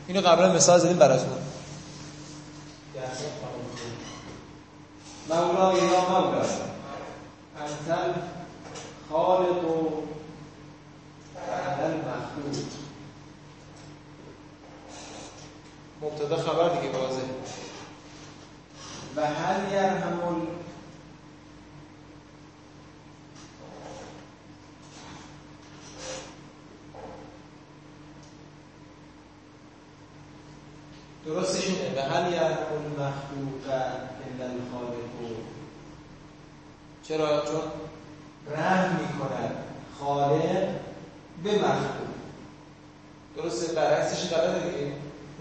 اینو 0.08 0.22
قبلا 0.22 0.54
مثال 0.54 0.80
زدیم 0.80 0.98
براتون. 0.98 1.30
مولا 5.30 5.74
یا 5.74 6.10
مولا 6.10 6.42
انت 7.60 8.16
خالق 9.10 9.64
و 9.66 10.04
المخلوق 11.84 12.68
مبتدا 16.02 16.38
خبر 16.38 16.70
دیگه 16.70 16.98
واضح 16.98 17.22
و 19.16 19.28
هل 19.28 19.74
یرحم 19.74 20.20
درستش 31.28 31.68
اینه. 31.68 31.90
به 31.90 32.02
هل 32.02 32.34
یرحم 32.34 32.74
المخلوق 32.86 33.66
الا 33.66 34.46
الخالق 34.46 34.98
چرا؟ 37.04 37.46
چون 37.46 37.62
رحم 38.52 38.96
می‌کند. 38.96 39.56
خالق 40.00 40.68
به 41.44 41.56
مخلوق. 41.56 42.08
درسته؟ 43.38 43.74
برعکسش 43.74 44.30
غلطه 44.30 44.70
دیگه. 44.70 44.92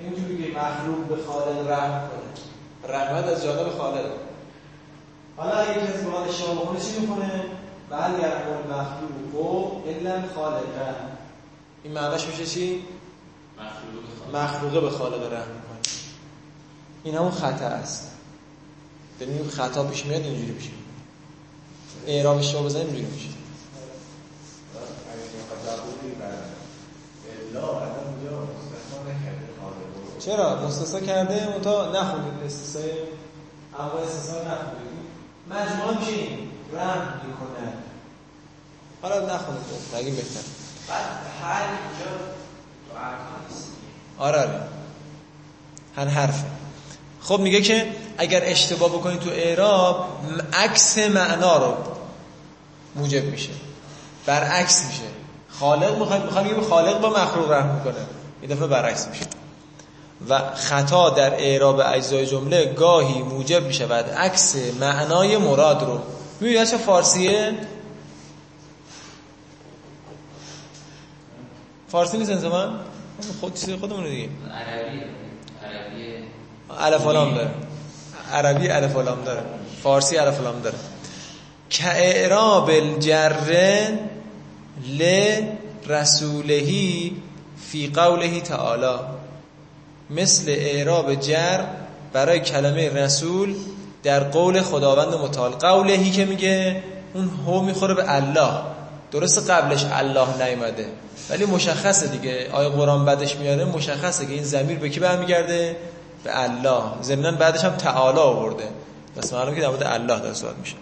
نمی‌تونی 0.03 0.35
بگی 0.35 0.53
مخلوق 0.53 0.99
به 0.99 1.17
خالق 1.23 1.71
رحم 1.71 2.09
کنه. 2.09 2.93
رحمت 2.95 3.25
از 3.25 3.45
جانب 3.45 3.69
خالق 3.69 4.05
حالا 5.37 5.53
اگه 5.53 5.75
کسی 5.75 6.05
به 6.05 6.17
اشتباه 6.17 6.55
بکنه 6.55 6.81
چی 6.81 7.01
می‌کنه 7.01 7.45
بل 7.91 8.21
یرحم 8.23 8.53
المخلوق 8.53 9.83
الا 9.87 10.13
الخالق 10.15 10.63
این 11.83 11.93
معناش 11.93 12.27
میشه 12.27 12.47
چی؟ 12.47 12.85
مخلوقه 14.33 14.81
به 14.81 14.91
خالق 14.91 15.33
رحم. 15.33 15.66
این 17.07 17.15
همون 17.15 17.31
خطا 17.31 17.67
است. 17.67 18.11
ببینیم 19.21 19.49
خطا 19.49 19.85
پیش 19.85 20.07
میاد 20.07 20.23
اینجوری 20.23 20.53
میشه. 20.53 20.71
اعراب 22.07 22.39
اشتباه 22.39 22.63
بزنیم 22.63 22.87
اینجوری 22.87 23.07
میشه. 23.15 23.29
چرا؟ 30.19 30.67
مستثنا 30.67 31.01
کرده 31.01 31.49
منتها 31.49 31.93
نخوندید 31.93 32.47
استثناء 32.47 32.85
اول 33.79 34.03
استثناء 34.03 34.43
نخوندید 34.43 34.97
مجموعه 35.51 35.99
میشه 35.99 36.29
رحم 36.73 37.21
می‌کنه. 37.27 37.73
حالا 39.03 39.35
نخونید 39.35 39.63
بگیم 39.95 40.15
بهتر. 40.15 40.41
بعد 40.89 41.05
هر 41.43 41.63
اینجا 41.63 42.11
تو 42.89 44.23
آره 44.23 44.39
آره. 44.39 44.61
هر 45.97 46.07
حرفه. 46.07 46.56
خب 47.29 47.41
میگه 47.41 47.61
که 47.61 47.87
اگر 48.19 48.41
اشتباه 48.45 48.89
بکنید 48.89 49.21
تو 49.21 49.31
اعراب 49.31 50.09
عکس 50.53 50.99
معنا 50.99 51.57
رو 51.57 51.75
موجب 52.95 53.25
میشه 53.25 53.51
برعکس 54.27 54.87
میشه. 54.87 55.03
خالق 55.49 55.99
می‌خواد 55.99 56.25
می‌خواد 56.25 56.63
خالق 56.63 57.01
با 57.01 57.11
مخلوق 57.11 57.51
رحم 57.51 57.75
می‌کنه. 57.75 58.07
یه 58.43 58.49
دفعه 58.49 58.67
برعکس 58.67 59.09
میشه. 59.09 59.27
و 60.29 60.55
خطا 60.55 61.11
در 61.11 61.35
اعراب 61.35 61.83
اجزای 61.85 62.27
جمله 62.27 62.65
گاهی 62.65 63.23
موجب 63.23 63.67
میشه 63.67 63.87
و 63.87 63.93
عکس 63.93 64.57
معنای 64.81 65.37
مراد 65.37 65.83
رو. 65.83 66.01
می‌بینید 66.41 66.65
چه 66.65 66.77
فارسیه؟ 66.77 67.53
فارسی 71.89 72.19
نیست 72.19 72.31
انزمان 72.31 72.81
خود 73.41 73.55
چیزی 73.55 73.77
خودمون 73.77 74.05
دیگه. 74.05 74.29
عربی 74.55 75.01
عربی 75.65 76.06
الف 76.71 77.07
لام 77.07 77.35
داره. 77.35 77.51
عربی 78.33 78.69
الف 78.69 78.97
لام 78.97 79.25
داره. 79.25 79.43
فارسی 79.83 80.19
الف 80.19 80.41
لام 80.41 80.61
داره. 80.61 80.77
اعراب 81.85 82.71
الجر 82.71 83.33
ل 84.99 85.31
رسولهی 85.89 87.17
فی 87.71 87.87
قوله 87.95 88.41
تعالی. 88.41 88.99
مثل 90.11 90.45
اعراب 90.49 91.15
جر 91.15 91.61
برای 92.13 92.41
کلمه 92.41 92.89
رسول 92.89 93.55
در 94.03 94.21
قول 94.25 94.61
خداوند 94.61 95.15
متعال. 95.15 95.51
قولهی 95.51 96.11
که 96.11 96.25
میگه 96.25 96.83
اون 97.15 97.31
هو 97.47 97.61
می‌خوره 97.61 97.95
به 97.95 98.15
الله. 98.15 98.51
درست 99.13 99.51
قبلش 99.51 99.87
الله 99.93 100.45
نیومده 100.45 100.87
ولی 101.31 101.45
مشخصه 101.45 102.07
دیگه. 102.07 102.49
آیا 102.53 102.69
قرآن 102.71 103.05
بعدش 103.05 103.37
میاره 103.37 103.65
مشخصه 103.65 104.27
که 104.27 104.33
این 104.33 104.45
زمیر 104.45 104.79
به 104.79 104.89
کی 104.89 105.01
برمیگرده؟ 105.01 105.77
به 106.25 106.43
الله. 106.43 106.83
ضمن 107.03 107.37
بعدش 107.37 107.65
هم 107.65 107.77
تعالی 107.77 108.19
آورده. 108.19 108.69
پس 109.17 109.33
معلومه 109.33 109.55
که 109.57 109.63
در 109.63 109.69
مورد 109.69 109.83
الله 109.83 110.19
در 110.21 110.35
صحبت 110.35 110.57
میشه. 110.57 110.77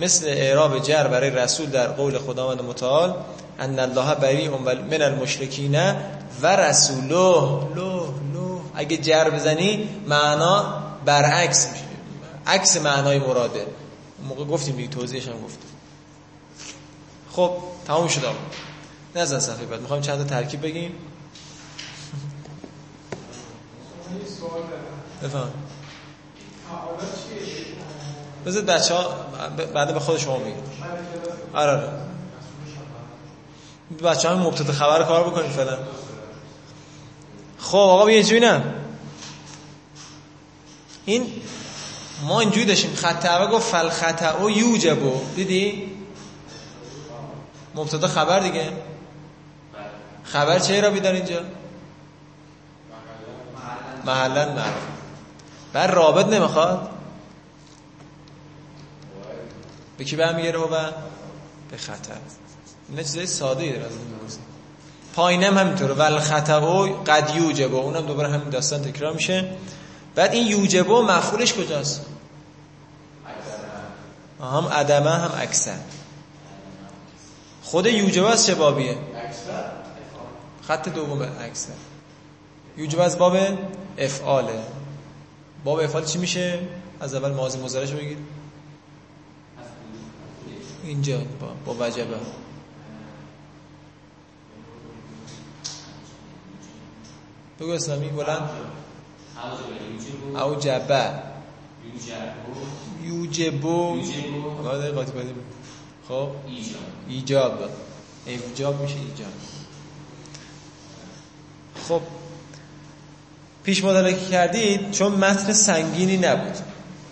مثل 0.00 0.26
اعراب 0.28 0.78
جر 0.78 1.08
برای 1.08 1.30
رسول 1.30 1.66
در 1.66 1.86
قول 1.86 2.18
خداوند 2.18 2.62
متعال 2.62 3.14
ان 3.58 3.78
الله 3.78 4.14
بریء 4.14 4.58
من 4.90 5.02
المشرکین 5.02 5.94
و 6.42 6.46
رسوله 6.46 7.06
لو 7.74 8.06
لو 8.34 8.60
اگه 8.74 8.96
جر 8.96 9.30
بزنی 9.30 9.88
معنا 10.06 10.82
برعکس 11.04 11.70
میشه. 11.70 11.84
عکس 12.46 12.76
معنای 12.76 13.18
مراده. 13.18 13.66
موقع 14.28 14.44
گفتیم 14.44 14.76
دیگه 14.76 14.88
توضیحش 14.88 15.28
هم 15.28 15.42
گفتیم. 15.44 15.70
خب 17.32 17.50
تمام 17.86 18.08
شد 18.08 18.24
آقا. 18.24 18.36
نزن 19.16 19.38
صفحه 19.38 19.66
بعد. 19.66 19.80
می‌خوایم 19.80 20.02
چند 20.02 20.18
تا 20.18 20.24
ترکیب 20.24 20.62
بگیم. 20.62 20.92
بفهم 25.22 25.50
بذارید 28.46 28.66
بچه 28.66 28.94
ها 28.94 29.14
بعد 29.74 29.94
به 29.94 30.00
خود 30.00 30.18
شما 30.18 30.38
میگم. 30.38 30.56
آره 31.54 31.72
آره. 31.72 31.92
بچه 34.02 34.28
ها 34.28 34.36
مبتدا 34.36 34.72
خبر 34.72 35.02
کار 35.02 35.30
بکنیم 35.30 35.50
فعلا. 35.50 35.78
خب 37.58 37.76
آقا 37.76 38.04
بیا 38.04 38.14
اینجوری 38.14 38.40
نه. 38.40 38.62
این 41.04 41.26
ما 42.22 42.40
اینجوری 42.40 42.64
داشتیم. 42.64 42.94
خط 42.94 43.26
اول 43.26 43.50
گفت 43.50 43.66
فل 43.66 43.88
خطا 43.88 44.44
و 44.44 44.50
یوجبو 44.50 45.20
دیدی؟ 45.36 45.92
مبتدا 47.74 48.08
خبر 48.08 48.40
دیگه. 48.40 48.72
خبر 50.24 50.58
چه 50.58 50.80
را 50.80 50.90
بیدار 50.90 51.14
اینجا؟ 51.14 51.40
محلا 54.04 54.54
معرف 54.54 54.74
بر 55.72 55.86
رابط 55.86 56.26
نمی‌خواد؟ 56.26 56.90
به 59.98 60.04
کی 60.04 60.16
برمیگره 60.16 60.58
و 60.58 60.90
به 61.70 61.76
خطر. 61.76 62.16
این 62.88 62.98
چیزای 62.98 63.26
ساده 63.26 63.62
ای 63.62 63.76
از 63.76 63.92
این 63.92 64.20
پایینم 65.14 65.58
همینطوره 65.58 65.94
ول 65.94 66.18
خطا 66.18 66.60
و 66.60 67.02
قد 67.06 67.36
یوجبه 67.36 67.76
اونم 67.76 68.06
دوباره 68.06 68.28
همین 68.28 68.48
داستان 68.48 68.82
تکرار 68.82 69.12
میشه. 69.12 69.52
بعد 70.14 70.32
این 70.32 70.46
یوجبه 70.46 70.92
و 70.92 71.02
مفعولش 71.02 71.54
کجاست؟ 71.54 72.06
هم 74.40 74.68
عدمه 74.68 75.10
هم 75.10 75.30
اکثر. 75.36 75.76
خود 77.62 77.86
یوجبه 77.86 78.30
از 78.30 78.46
چه 78.46 78.54
بابیه؟ 78.54 78.98
خط 80.68 80.88
دوم 80.88 81.22
اکثر. 81.40 81.72
یوجبه 82.76 83.04
از 83.04 83.18
باب؟ 83.18 83.36
افعاله 83.98 84.62
باب 85.64 85.78
افعال 85.78 86.04
چی 86.04 86.18
میشه؟ 86.18 86.58
از 87.00 87.14
اول 87.14 87.32
ماضی 87.32 87.58
مضارعش 87.58 87.90
بگید 87.90 88.18
اینجا 90.84 91.18
با, 91.18 91.74
با 91.74 91.86
وجبه. 91.86 92.16
بگو 97.60 97.70
اسلامی 97.70 98.08
بلند. 98.08 98.50
او 100.34 100.54
جبه 100.54 101.10
یوجبو. 103.04 103.96
یوجبو 103.96 104.50
قاطی 104.94 105.12
بدیم 105.12 105.34
خب. 106.08 106.28
ایجاب. 107.08 107.70
ایجاب 108.26 108.82
میشه 108.82 108.96
ایجاب. 108.96 109.32
خب. 111.88 112.19
پیش 113.64 113.84
مدل 113.84 114.12
که 114.12 114.26
کردید 114.30 114.90
چون 114.90 115.12
متن 115.12 115.52
سنگینی 115.52 116.16
نبود. 116.16 116.56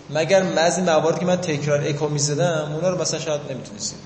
مگر 0.09 0.43
بعضی 0.43 0.81
موارد 0.81 1.19
که 1.19 1.25
من 1.25 1.35
تکرار 1.35 1.81
اکو 1.87 2.07
می‌زدم 2.07 2.71
اونا 2.75 2.89
رو 2.89 3.01
مثلا 3.01 3.19
شاید 3.19 3.41
نمی‌تونستید. 3.49 3.99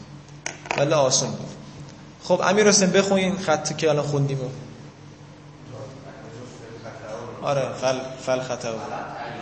ولی 0.77 0.93
آسون 0.93 1.29
بود. 1.29 1.49
خب 2.23 2.41
امیر 2.43 2.67
حسین 2.67 2.89
بخونین 2.89 3.38
خط 3.38 3.77
که 3.77 3.89
الان 3.89 4.06
خوندیم 4.06 4.39
آره 7.41 7.62
فل 7.82 7.99
فل 8.25 8.39
خطا 8.39 8.69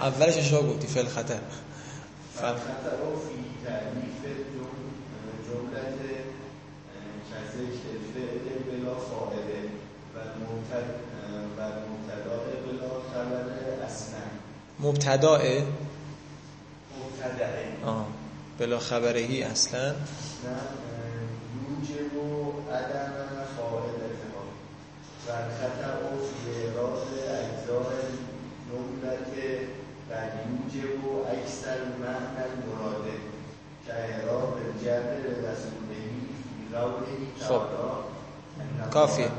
اولش 0.02 0.38
اشتباه 0.38 0.62
گفتی 0.62 0.88
فل 0.88 1.06
خطا. 1.06 1.34
فل. 2.36 2.46
الخطأ 2.46 2.92
مبتداه 14.82 15.41
مبتدأ 17.02 17.50
آه 17.86 18.06
بلا 18.60 18.80
خبرهی 18.80 19.44
اصلا. 19.44 19.89
نه 19.89 19.96
یوجب 21.56 22.12
عدم 22.72 23.12
فاعلتها 25.28 25.91
والخطأ 26.04 26.28
في 26.44 26.52
إعراب 26.67 26.98
أجزاء 26.98 27.50
الجملة 28.70 29.67
بل 30.10 30.30
يوجب 30.50 31.02
أكثر 31.28 31.74
المعنى 31.84 32.46
المراد 32.54 33.06
كإعراب 33.88 34.54
الجر 34.58 35.13
رسوله 35.39 36.12
في 36.70 36.76
قوله 36.78 37.17
خب. 37.50 37.62
تعالى 37.62 38.02
إنما- 38.60 38.94
کافیه. 38.94 39.30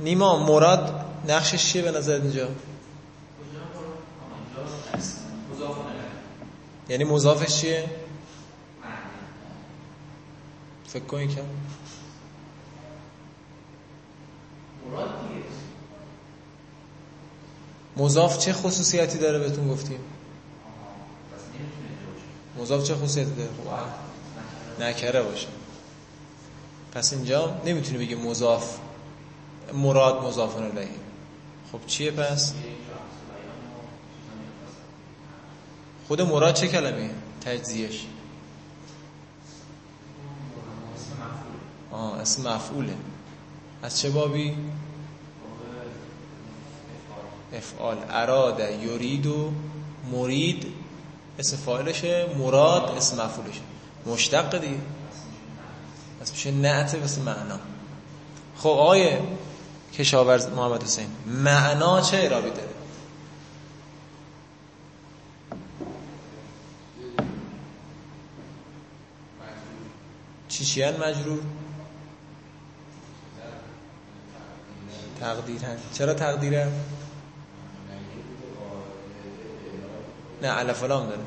نیما 0.00 0.38
مراد 0.38 0.90
نقشش 1.28 1.72
چیه 1.72 1.82
به 1.82 1.90
نظر 1.90 2.12
اینجا؟ 2.14 2.48
یعنی 6.88 7.04
مضافش 7.04 7.60
چیه؟ 7.60 7.84
فکر 10.86 11.04
مراد 14.90 15.08
دیگه 15.28 15.42
مضاف 17.96 18.38
چه 18.38 18.52
خصوصیتی 18.52 19.18
داره 19.18 19.38
بهتون 19.38 19.68
گفتیم؟ 19.68 19.98
مضاف 22.58 22.84
چه 22.84 22.94
خصوصیتی 22.94 23.30
داره؟ 23.30 23.50
نکره 24.80 25.22
باشه. 25.22 25.48
پس 26.92 27.12
اینجا 27.12 27.60
نمی‌تونی 27.64 27.98
بگی 27.98 28.14
مضاف 28.14 28.78
مراد 29.74 30.24
مضاف 30.24 30.56
الیه 30.56 30.88
خب 31.72 31.86
چیه 31.86 32.10
پس؟ 32.10 32.52
خود 36.08 36.22
مراد 36.22 36.54
چه 36.54 36.68
کلمه؟ 36.68 37.10
تجزیهش. 37.40 38.06
آه 41.92 42.20
اسم 42.20 42.54
مفعوله. 42.54 42.94
از 43.82 44.00
چه 44.00 44.10
بابی؟ 44.10 44.56
افعال. 47.52 47.96
اراد 48.10 48.60
یرید 48.60 49.26
و 49.26 49.52
مرید. 50.12 50.66
اسم 51.38 51.56
فاعلشه. 51.56 52.26
مراد 52.38 52.96
اسم 52.96 53.24
مفعولشه. 53.24 53.60
مشتق 54.06 54.58
دیگه 54.58 54.80
پس 56.20 56.32
میشه 56.32 56.50
نعت 56.50 56.94
واسه 56.94 57.20
معنا. 57.20 57.58
خب 58.56 58.68
آقای 58.68 59.18
کشاورز 59.94 60.46
محمد 60.46 60.82
حسین 60.82 61.06
معنا 61.26 62.00
چه 62.00 62.16
اعرابی 62.16 62.50
داره 62.50 62.68
چی 70.48 70.64
چیان 70.76 70.96
مجرور 70.96 71.40
تقدیرن. 75.20 75.76
چرا 75.92 76.14
تقدیرن؟ 76.14 76.72
نه 80.42 80.48
علف 80.48 80.82
لام 80.82 81.06
داره. 81.06 81.20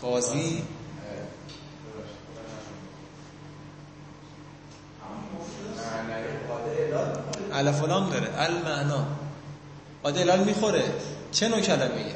قاضی؟ 0.00 0.62
علف 7.52 7.82
لام 7.82 8.10
داره. 8.10 8.40
المعنا 8.40 9.06
قاد 10.02 10.18
الال 10.18 10.44
می‌خوره. 10.44 10.94
چه 11.32 11.48
نوع 11.48 11.60
کلمه 11.60 11.94
ایه 11.94 12.14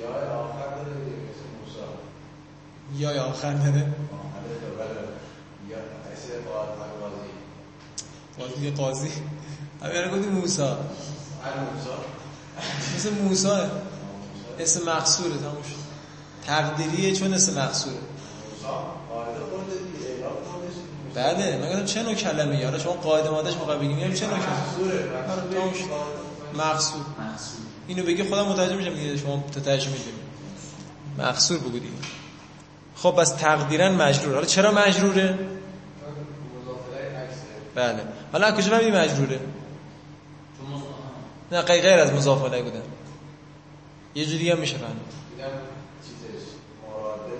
جای 0.00 0.28
آخر 0.28 0.74
داره 0.76 0.94
دیگه 1.04 1.16
مثل 1.16 1.46
موسی 1.60 1.80
یا 2.98 3.12
یا 3.12 3.24
آخر 3.24 3.52
داره 3.52 3.92
قاضی 8.38 8.70
قاضی. 8.70 9.08
قاضی 9.80 9.98
همین 9.98 10.18
گفتی 10.18 10.30
موسا. 10.30 10.78
موسی 12.96 13.08
مثل 13.10 13.14
موسا؟ 13.22 13.70
اسم 14.58 14.90
مقصوره 14.90 15.36
تموم 15.36 15.62
شد. 15.62 15.84
تقدیریه 16.46 17.12
چون 17.12 17.34
اسم 17.34 17.60
مقصوره. 17.60 17.96
بعده 21.14 21.58
من 21.58 21.68
گفتم 21.68 21.84
چه 21.84 22.02
نوع 22.02 22.14
کلمه 22.14 22.64
حالا 22.64 22.78
شما 22.78 22.92
قاعده 22.92 23.30
مادهش 23.30 23.54
موقع 23.54 23.78
بگین 23.78 23.98
یعنی 23.98 24.14
چه 24.14 24.26
نوع 24.26 24.38
کلمه؟ 24.38 24.90
آره،. 24.90 25.08
مقصور. 26.54 27.00
اینو 27.88 28.02
بگی 28.02 28.22
خودم 28.22 28.46
متوجه 28.46 28.76
میشم 28.76 28.94
دیگه 28.94 29.16
شما 29.16 29.44
ترجمه 29.64 29.92
می‌دید 29.92 30.14
مقصور 31.18 31.58
بگو 31.58 31.78
دیگه. 31.78 31.94
خب 33.04 33.20
بس 33.20 33.30
تقدیرا 33.30 33.88
مجرور. 33.92 34.34
حالا 34.34 34.46
چرا 34.46 34.72
مجروره؟ 34.72 35.38
بله. 37.74 38.04
حالا 38.32 38.52
کجا 38.52 38.70
فهمیدی 38.70 38.90
مجروره؟ 38.90 39.40
نه 41.52 41.62
غیر 41.62 41.86
از 41.86 42.12
مضاف 42.12 42.42
الیه 42.42 42.62
بودن 42.62 42.82
یه 44.14 44.26
جوری 44.26 44.50
هم 44.50 44.58
میشه 44.58 44.76
فهمید. 44.76 44.96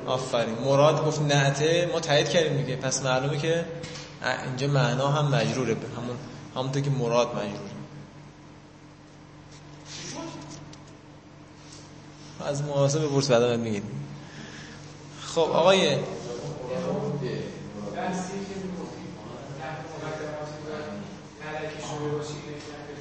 آفرین. 0.06 0.54
مراد 0.54 1.04
گفت 1.04 1.22
نعته. 1.22 1.88
ما 1.92 2.00
تایید 2.00 2.28
کردیم 2.28 2.56
دیگه. 2.56 2.76
پس 2.76 3.02
معلومه 3.02 3.38
که 3.38 3.64
اینجا 4.44 4.66
معنا 4.66 5.08
هم 5.08 5.34
مجروره. 5.34 5.76
همون 5.96 6.16
همونطور 6.56 6.82
که 6.82 6.90
مراد 6.90 7.28
مجروره. 7.28 7.74
از 12.46 12.62
محاسبه 12.62 13.06
بپرس 13.06 13.30
بعدا 13.30 13.48
بهت 13.48 13.60
میگیم. 13.60 14.03
خب 15.34 15.40
آقای 15.40 15.96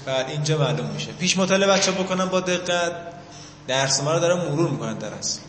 بعد 0.06 0.30
اینجا 0.30 0.58
معلوم 0.58 0.86
میشه. 0.86 1.12
پیش 1.12 1.38
مطالعه 1.38 1.69
بچه 1.69 1.91
بکنم 1.91 2.30
با 2.30 2.39
دقت. 2.39 2.91
درس 3.67 4.04
ما 4.04 4.13
رو 4.13 4.19
دارم 4.19 4.38
مرور 4.38 4.69
می‌کنن 4.69 4.93
در 4.93 5.13
اصل. 5.13 5.39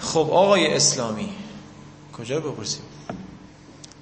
خب 0.00 0.18
آقای 0.18 0.74
اسلامی 0.76 1.32
کجا 2.18 2.40
بپرسیم؟ 2.40 2.82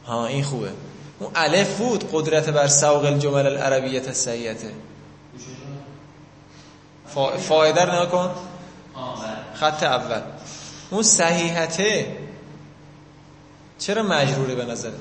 ها 0.07 0.27
این 0.27 0.45
خوبه. 0.45 0.73
اون 1.19 1.31
الف 1.35 1.79
بود 1.79 2.11
قدرت 2.13 2.49
بر 2.49 2.67
سوق 2.69 3.05
الجمل 3.05 3.47
العربیت 3.47 4.09
السیئته 4.09 4.75
فا... 7.15 7.39
فایده 7.39 7.85
رو 7.85 7.93
نگاه 7.93 8.11
کن. 8.11 8.31
بله. 8.95 9.55
خط 9.55 9.83
اول. 9.83 10.23
اون 10.91 11.03
صحیحته. 11.03 12.17
چرا 13.79 14.03
مجروره 14.03 14.55
به 14.55 14.65
نظر؟ 14.65 14.93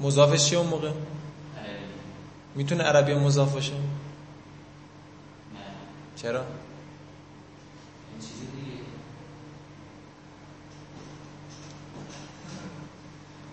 مضافش 0.00 0.48
چیه 0.48 0.58
اون 0.58 0.66
موقع؟ 0.66 0.88
عربی. 0.88 0.96
می‌تونه 2.54 2.84
عربی 2.84 3.14
مضاف 3.14 3.52
باشه؟ 3.52 3.72
نه. 3.72 3.80
چرا؟ 6.16 6.40
این 6.40 8.20
چیز 8.20 8.30
دیگه. 8.30 8.82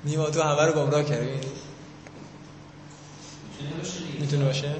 نیما 0.05 0.29
تو 0.29 0.41
همه 0.41 0.61
رو 0.65 0.73
گمراه 0.73 1.03
کردی؟ 1.03 1.29
می‌تونه 3.49 3.77
باشه 3.77 3.99
می‌تونه 4.19 4.45
باشه؟ 4.45 4.75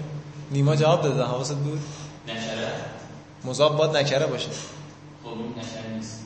نیما 0.51 0.75
جواب 0.75 1.01
داده 1.01 1.23
حواست 1.23 1.55
بود؟ 1.55 1.81
نشره 2.27 2.71
مضاف 3.45 3.71
باید 3.71 3.97
نکره 3.97 4.25
باشه. 4.25 4.49
خب 5.23 5.27
این 5.27 5.53
نشره 5.57 5.93
نیست. 5.95 6.21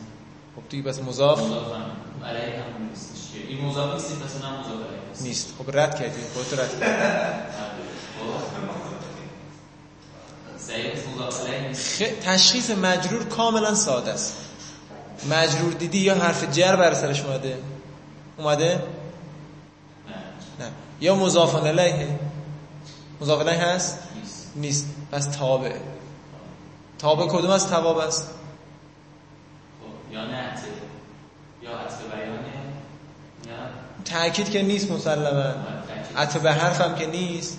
خب 0.55 0.61
دیگه 0.69 0.89
پس 0.89 0.99
مضاف؟ 0.99 1.39
مضاف 1.39 1.73
هم. 1.73 2.25
علیه 2.25 2.59
هم 2.59 2.89
نیستش 2.89 3.33
که. 3.33 3.47
این 3.47 3.65
مضاف 3.65 3.93
نیست 3.93 4.19
پس 4.19 4.35
اونم 4.35 4.59
مضاف 4.59 4.73
علیه 4.73 4.99
نیست. 5.09 5.21
نیست. 5.21 5.47
خب 5.57 5.77
رد 5.77 5.99
کردی. 5.99 6.21
خودت 6.33 6.59
رد 6.59 6.79
کردی. 6.79 7.01
صحیح 10.59 10.91
مضاف 11.15 11.47
علیه 11.47 11.67
نیست. 11.67 12.03
خ... 12.03 12.07
تشخیص 12.25 12.69
مجرور 12.69 13.23
کاملا 13.23 13.75
ساده 13.75 14.11
است. 14.11 14.37
مجرور 15.29 15.73
دیدی 15.73 15.97
یا 15.97 16.15
حرف 16.15 16.51
جر 16.51 16.75
بر 16.75 16.93
سرش 16.93 17.21
اومده؟ 17.21 17.57
اومده؟ 18.37 18.75
نه. 18.75 20.65
نه. 20.65 20.71
یا 21.01 21.15
مضاف 21.15 21.55
الیه 21.55 22.19
مضاف 23.21 23.39
الیه 23.39 23.61
هست؟ 23.63 23.99
نیست. 24.55 24.85
پس 25.11 25.25
تابع. 25.25 25.75
تابع 26.99 27.27
کدوم 27.27 27.51
از 27.51 27.69
تواب 27.69 27.97
است؟ 27.97 28.29
خب 29.81 30.13
یا 30.13 30.25
نعته 30.25 30.67
یا 31.61 31.77
عطف 31.77 32.01
بیانه 32.01 32.53
یا 33.47 33.53
تأکید 34.05 34.49
که 34.49 34.61
نیست 34.61 34.91
مسلما. 34.91 35.53
عطف 36.17 36.37
به 36.37 36.51
حرف 36.51 36.81
هم 36.81 36.95
که 36.95 37.05
نیست. 37.05 37.57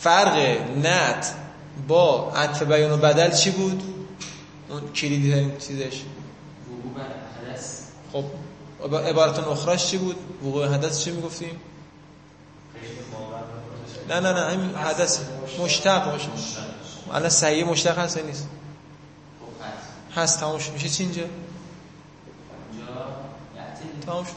فرق 0.00 0.36
نت 0.76 1.34
با 1.88 2.32
عطف 2.32 2.62
بیان 2.62 2.92
و 2.92 2.96
بدل 2.96 3.30
چی 3.30 3.50
بود؟ 3.50 3.82
اون 4.68 4.92
کلیدی 4.92 5.32
ترین 5.32 5.58
چیزش. 5.58 6.02
وقوع 6.68 6.94
بر 6.94 7.50
حدث. 7.50 7.80
خب 8.12 8.24
عبارت 8.94 9.38
اخراش 9.38 9.86
چی 9.86 9.98
بود؟ 9.98 10.16
وقوع 10.42 10.66
حدث 10.66 11.04
چی 11.04 11.10
می‌گفتیم؟ 11.10 11.60
نه 14.08 14.20
نه 14.20 14.32
نه 14.32 14.40
همین 14.40 14.74
حدث. 14.74 15.18
مشتق 15.60 16.14
مشتق 16.14 16.34
الان 17.12 17.28
صحیح 17.28 17.64
مشتق 17.64 17.98
هست 17.98 18.18
نیست؟ 18.18 18.48
هست 20.16 20.40
تمام 20.40 20.58
شد. 20.58 20.72
میشه 20.72 20.88
چی 20.88 21.02
اینجا؟ 21.02 21.22
تمام 24.06 24.24
شد. 24.24 24.30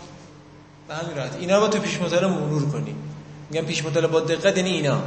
به 0.87 0.95
همین 0.95 1.17
راحت. 1.17 1.35
اینا 1.35 1.55
رو 1.55 1.61
با 1.61 1.67
تو 1.67 1.79
پیش 1.79 2.01
مطالعه 2.01 2.27
مرور 2.27 2.69
کنی. 2.71 2.95
میگم 3.49 3.65
پیش 3.65 3.85
مطالعه 3.85 4.07
با 4.07 4.19
دقت 4.19 4.57
یعنی 4.57 4.69
اینا. 4.69 5.01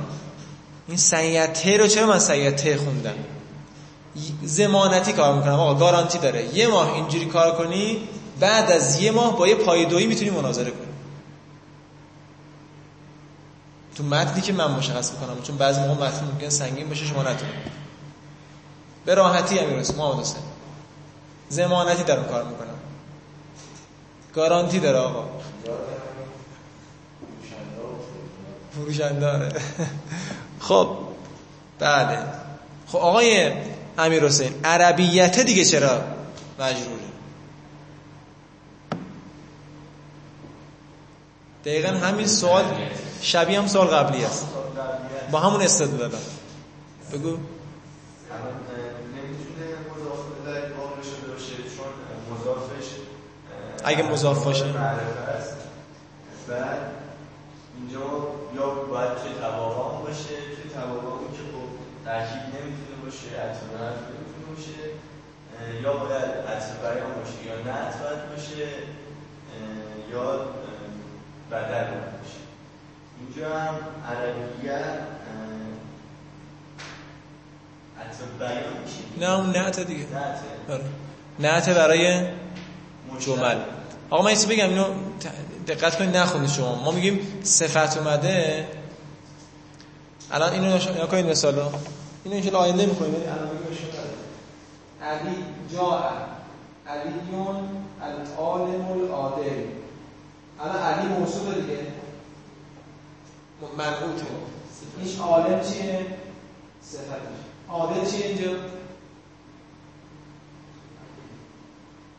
این 0.88 0.96
سیعته 0.96 1.77
رو 1.77 1.87
چرا 1.87 2.07
من 2.07 2.18
سیعته 2.18 2.77
خوندم؟ 2.77 3.14
زمانتی 4.42 5.12
کار 5.12 5.35
می‌کنم. 5.35 5.53
آقا 5.53 5.75
گارانتی 5.75 6.18
داره. 6.18 6.55
یه 6.55 6.66
ماه 6.66 6.94
اینجوری 6.94 7.27
کار 7.27 7.57
کنی 7.57 8.09
بعد 8.40 8.70
از 8.70 9.01
یه 9.01 9.11
ماه 9.11 9.38
با 9.38 9.49
یه 9.49 9.55
پایدویی 9.55 10.07
می‌تونی 10.07 10.31
مناظره 10.31 10.70
کنی. 10.70 10.89
تو 13.94 14.05
متنی 14.05 14.40
که 14.40 14.53
من 14.53 14.70
مشخص 14.70 15.12
می‌کنم 15.12 15.42
چون 15.42 15.57
بعضی 15.57 15.81
موقع 15.81 16.07
متن 16.07 16.24
ممکن 16.24 16.48
سنگین 16.48 16.88
باشه 16.88 17.07
شما 17.07 17.22
نتونید. 17.22 17.81
به 19.05 19.14
راحتی 19.14 19.59
هم 19.59 19.68
می‌رسه 19.68 19.94
محمد 19.94 20.20
حسین. 20.20 20.42
زمانتی 21.48 22.03
دارم 22.03 22.24
کار 22.24 22.44
می‌کنم. 22.44 22.79
گارانتی 24.35 24.79
داره 24.79 24.98
آقا. 24.98 25.24
فروشنده 28.74 29.26
آره. 29.26 29.48
خب 30.61 30.96
بله. 31.79 32.18
خب 32.87 32.98
آقای 32.98 33.53
امیر 33.98 34.24
حسین 34.24 34.55
عربیت 34.64 35.40
دیگه 35.40 35.64
چرا 35.64 36.00
مجروره 36.59 37.00
دقیقا 41.64 41.88
همین 41.88 42.26
سوال 42.26 42.64
شبیه 43.22 43.59
هم 43.59 43.66
سوال 43.66 43.87
قبلی 43.87 44.24
است 44.24 44.46
با 45.30 45.38
همون 45.38 45.62
استدلال 45.62 46.11
بگو 47.12 47.37
اگه 53.85 54.02
مضاف 54.02 54.44
باشه. 54.44 54.64
اینجا 57.76 58.00
یا 58.56 58.66
باید 58.70 59.14
توی 59.14 59.33
توابع 59.40 60.06
باشه 60.06 60.37
توی 60.54 60.70
توابع 60.74 61.26
که 61.37 61.42
خب 61.52 61.68
ترکیب 62.04 62.42
نمی‌تونه 62.42 62.96
باشه 63.04 63.28
حرف 63.40 63.61
نمی‌تونه 63.62 64.46
باشه 64.50 64.78
یا 65.83 65.92
باید 65.92 66.30
عطف 66.48 66.68
بیان 66.83 67.12
باشه 67.18 67.38
یا 67.46 67.54
باید 68.02 68.20
باشه 68.30 68.68
یا 70.12 70.24
بدل 71.50 71.85
باشه 71.85 72.49
اینجا 73.20 73.59
هم 73.59 73.74
عربیت 74.11 75.11
نه 79.20 79.30
اون 79.30 79.50
نعت 79.50 79.80
دیگه. 79.80 80.06
نعته 81.38 81.70
آره. 81.70 81.80
برای. 81.80 82.26
جمل. 83.18 83.56
آقا 84.11 84.24
من 84.24 84.35
بگم 84.48 84.68
اینو 84.68 84.85
دقت 85.66 85.98
کنید 85.98 86.16
نخونید 86.16 86.50
شما. 86.50 86.74
ما 86.74 86.90
میگیم 86.90 87.42
صفت 87.42 87.96
اومده. 87.96 88.66
الان 90.30 90.52
اینو 90.52 90.76
نش... 90.76 90.87
یا 90.87 91.06
کنید 91.06 91.26
مثلا 91.26 91.50
اینو 92.24 92.37
انشالله 92.37 92.59
آینده 92.59 92.87
می‌کنیم 92.87 93.14
ولی 93.14 93.24
الان. 93.24 93.50
علی 95.02 95.37
جاء 95.72 96.02
علیون 96.87 97.68
العالم 98.02 98.90
العادل. 98.92 99.64
الان 100.61 100.76
علی 100.76 101.09
موصوف 101.09 101.54
دیگه. 101.54 101.99
منعوته 103.79 104.27
این 105.03 105.18
عالم 105.18 105.61
چیه؟ 105.61 106.07
صفتش. 106.83 107.05
عادل 107.68 108.11
چیه 108.11 108.27
اینجا؟ 108.27 108.51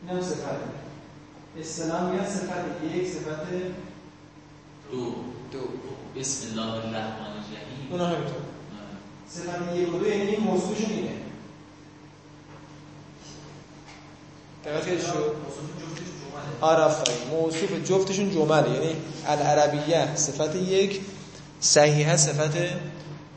این 0.02 0.10
هم 0.10 0.22
صفته. 0.22 0.46
اصطلاح 1.60 2.10
میگن 2.10 2.24
صفت 2.26 2.84
یک 2.94 3.08
صفت 3.08 3.46
دو. 4.92 5.14
دو. 5.52 5.58
بسم 6.20 6.48
الله 6.50 6.72
الرحمن 6.72 6.92
الرحیم. 6.96 7.88
اونا 7.90 8.06
همینطور. 8.06 8.36
آه. 8.36 8.42
صفت 9.28 9.76
یک 9.76 9.94
و 9.94 9.98
دو 9.98 10.08
یعنی 10.08 10.30
این 10.30 10.40
موضوعشون 10.40 10.90
اینه 10.90 11.12
دقت 14.64 14.86
کردی 14.86 15.02
شد 15.02 15.34
آره 16.60 16.82
آفرین 16.82 17.16
موصوف 17.30 17.72
جفتشون 17.84 18.30
جمله 18.30 18.70
یعنی 18.70 18.96
العربیه 19.26 20.16
صفت 20.16 20.56
یک 20.56 21.00
صحیحه 21.62 22.16
صفت 22.16 22.52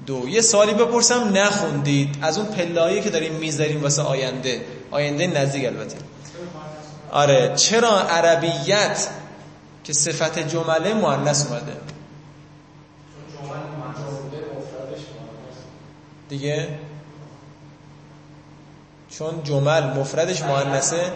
دو. 0.05 0.29
یه 0.29 0.41
سوالی 0.41 0.73
بپرسم 0.73 1.37
نخوندید. 1.37 2.17
از 2.21 2.37
اون 2.37 2.47
پلایی 2.47 3.01
که 3.01 3.09
داریم 3.09 3.33
می‌ذاریم 3.33 3.83
واسه 3.83 4.01
آینده. 4.01 4.61
آینده 4.91 5.27
نزدیک 5.27 5.65
البته. 5.65 5.97
آره. 7.11 7.53
چرا 7.55 7.99
عربیت 7.99 9.07
که 9.83 9.93
صفت 9.93 10.39
جمله 10.39 10.93
مؤنث 10.93 11.45
اومده؟ 11.47 11.77
دیگه؟ 16.29 16.67
چون 19.09 19.43
جمل 19.43 19.83
مفردش 19.83 20.41
مؤنثه. 20.41 21.11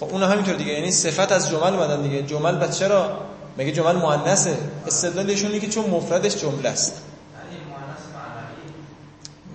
خب 0.00 0.06
اون 0.10 0.22
همینطور 0.22 0.54
دیگه. 0.54 0.72
یعنی 0.72 0.90
صفت 0.90 1.32
از 1.32 1.50
جمل 1.50 1.74
اومدن 1.74 2.02
دیگه. 2.02 2.22
جمل 2.22 2.56
بس 2.56 2.78
چرا 2.78 3.18
مگه 3.58 3.72
جمل 3.72 3.96
مؤنثه؟ 3.96 4.58
استدلالشون 4.86 5.60
که 5.60 5.68
چون 5.68 5.90
مفردش 5.90 6.36
جمله 6.36 6.68
است. 6.68 7.02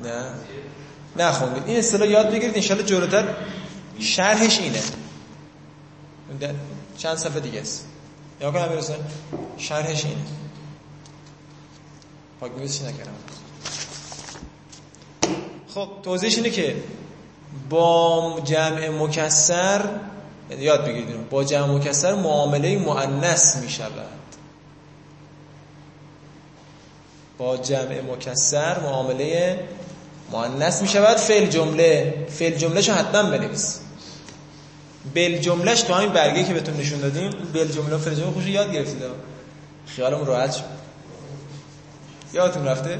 نه. 0.03 0.25
نه 1.17 1.31
خوندید 1.31 1.63
این 1.67 1.77
اصطلاح 1.77 2.09
یاد 2.09 2.31
بگیرید 2.31 2.55
انشالله 2.55 2.83
جلوتر 2.83 3.35
شرحش 3.99 4.59
اینه. 4.59 4.81
چند 6.97 7.17
صفحه 7.17 7.39
دیگه 7.39 7.61
است. 7.61 7.85
یا 8.41 8.51
کنم 8.51 8.61
امیر 8.61 8.77
حسین. 8.77 8.95
شرحش 9.57 10.05
اینه. 10.05 10.17
پاک 12.39 12.57
نویسش 12.57 12.81
نکردم؟ 12.81 13.11
خب 15.75 15.89
توضیحش 16.03 16.35
اینه 16.35 16.49
که 16.49 16.83
با 17.69 18.41
جمع 18.43 18.89
مکسر 18.89 19.89
یاد 20.59 20.85
بگیرید. 20.85 21.29
با 21.29 21.43
جمع 21.43 21.65
مکسر 21.65 22.15
معامله 22.15 22.77
مؤنث 22.77 23.55
می 23.55 23.69
شود 23.69 23.91
با 27.37 27.57
جمع 27.57 28.01
مکسر 28.01 28.79
معامله 28.79 29.59
مؤنث 30.31 30.81
می 30.81 30.87
شود 30.87 31.17
فعل 31.17 31.49
جمله 31.49 32.13
فعل 32.29 32.57
جمله 32.57 32.81
شو 32.81 32.93
حتما 32.93 33.23
بنویس. 33.23 33.79
بل 35.15 35.37
جملهش 35.37 35.81
تو 35.81 35.93
همین 35.93 36.09
برگه 36.09 36.43
که 36.43 36.53
بهتون 36.53 36.77
نشون 36.77 36.99
دادیم 36.99 37.31
بل 37.53 37.67
جمله 37.67 37.95
و 37.95 37.97
فعل 37.97 38.15
جمله 38.15 38.31
خوش 38.31 38.45
یاد 38.45 38.73
گرفتید. 38.73 39.01
خیالمون 39.87 40.25
راحت 40.25 40.51
شد. 40.51 40.63
یادتون 42.33 42.65
رفته؟ 42.65 42.99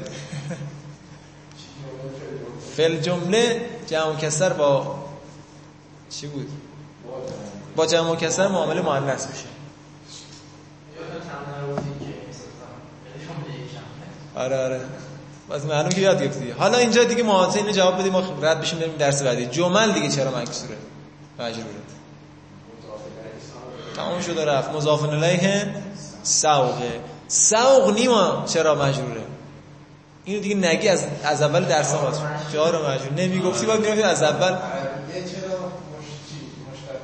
فعل 2.76 3.00
جمله 3.00 3.60
جمع 3.86 4.16
کسر 4.16 4.52
با 4.52 5.04
چی 6.10 6.26
بود؟ 6.26 6.48
با 7.76 7.86
جمع 7.86 8.16
کسر 8.16 8.48
معامله 8.48 8.80
مؤنث 8.80 9.26
میشه. 9.26 9.44
آره 14.36 14.64
آره. 14.64 14.80
باز 15.48 15.66
معلوم 15.66 15.88
که 15.88 16.00
یاد 16.00 16.22
گرفتی. 16.22 16.50
حالا 16.50 16.78
اینجا 16.78 17.04
دیگه 17.04 17.22
محاضره 17.22 17.60
اینو 17.60 17.72
جواب 17.72 17.98
بدیم 17.98 18.12
ما 18.12 18.22
رد 18.42 18.60
بشیم 18.60 18.78
بریم 18.78 18.96
درس 18.96 19.22
بعدی. 19.22 19.46
جمل 19.46 19.92
دیگه 19.92 20.08
چرا 20.08 20.30
مکسوره 20.30 20.76
مجروره 21.38 21.68
تمام 23.96 24.20
شده 24.20 24.44
رفت. 24.44 24.70
مضاف 24.70 25.02
الیه 25.02 25.74
سوقه 26.22 27.00
سوق 27.28 27.94
نیما 27.94 28.44
چرا 28.46 28.74
مجروره 28.74 29.22
اینو 30.24 30.40
دیگه 30.40 30.54
نگی 30.54 30.88
از 30.88 31.04
از 31.24 31.42
اول 31.42 31.64
درس 31.64 31.94
ما 31.94 32.00
رو 32.70 32.88
مجرور 32.88 33.12
نمی‌گفتی 33.16 33.66
باید 33.66 33.80
می‌رفتی 33.80 34.02
از 34.02 34.22
اول 34.22 34.52
عربیه 34.52 34.58
چرا 35.14 35.58
مش 35.58 36.06
چی 36.28 36.36
مشتق 36.72 37.00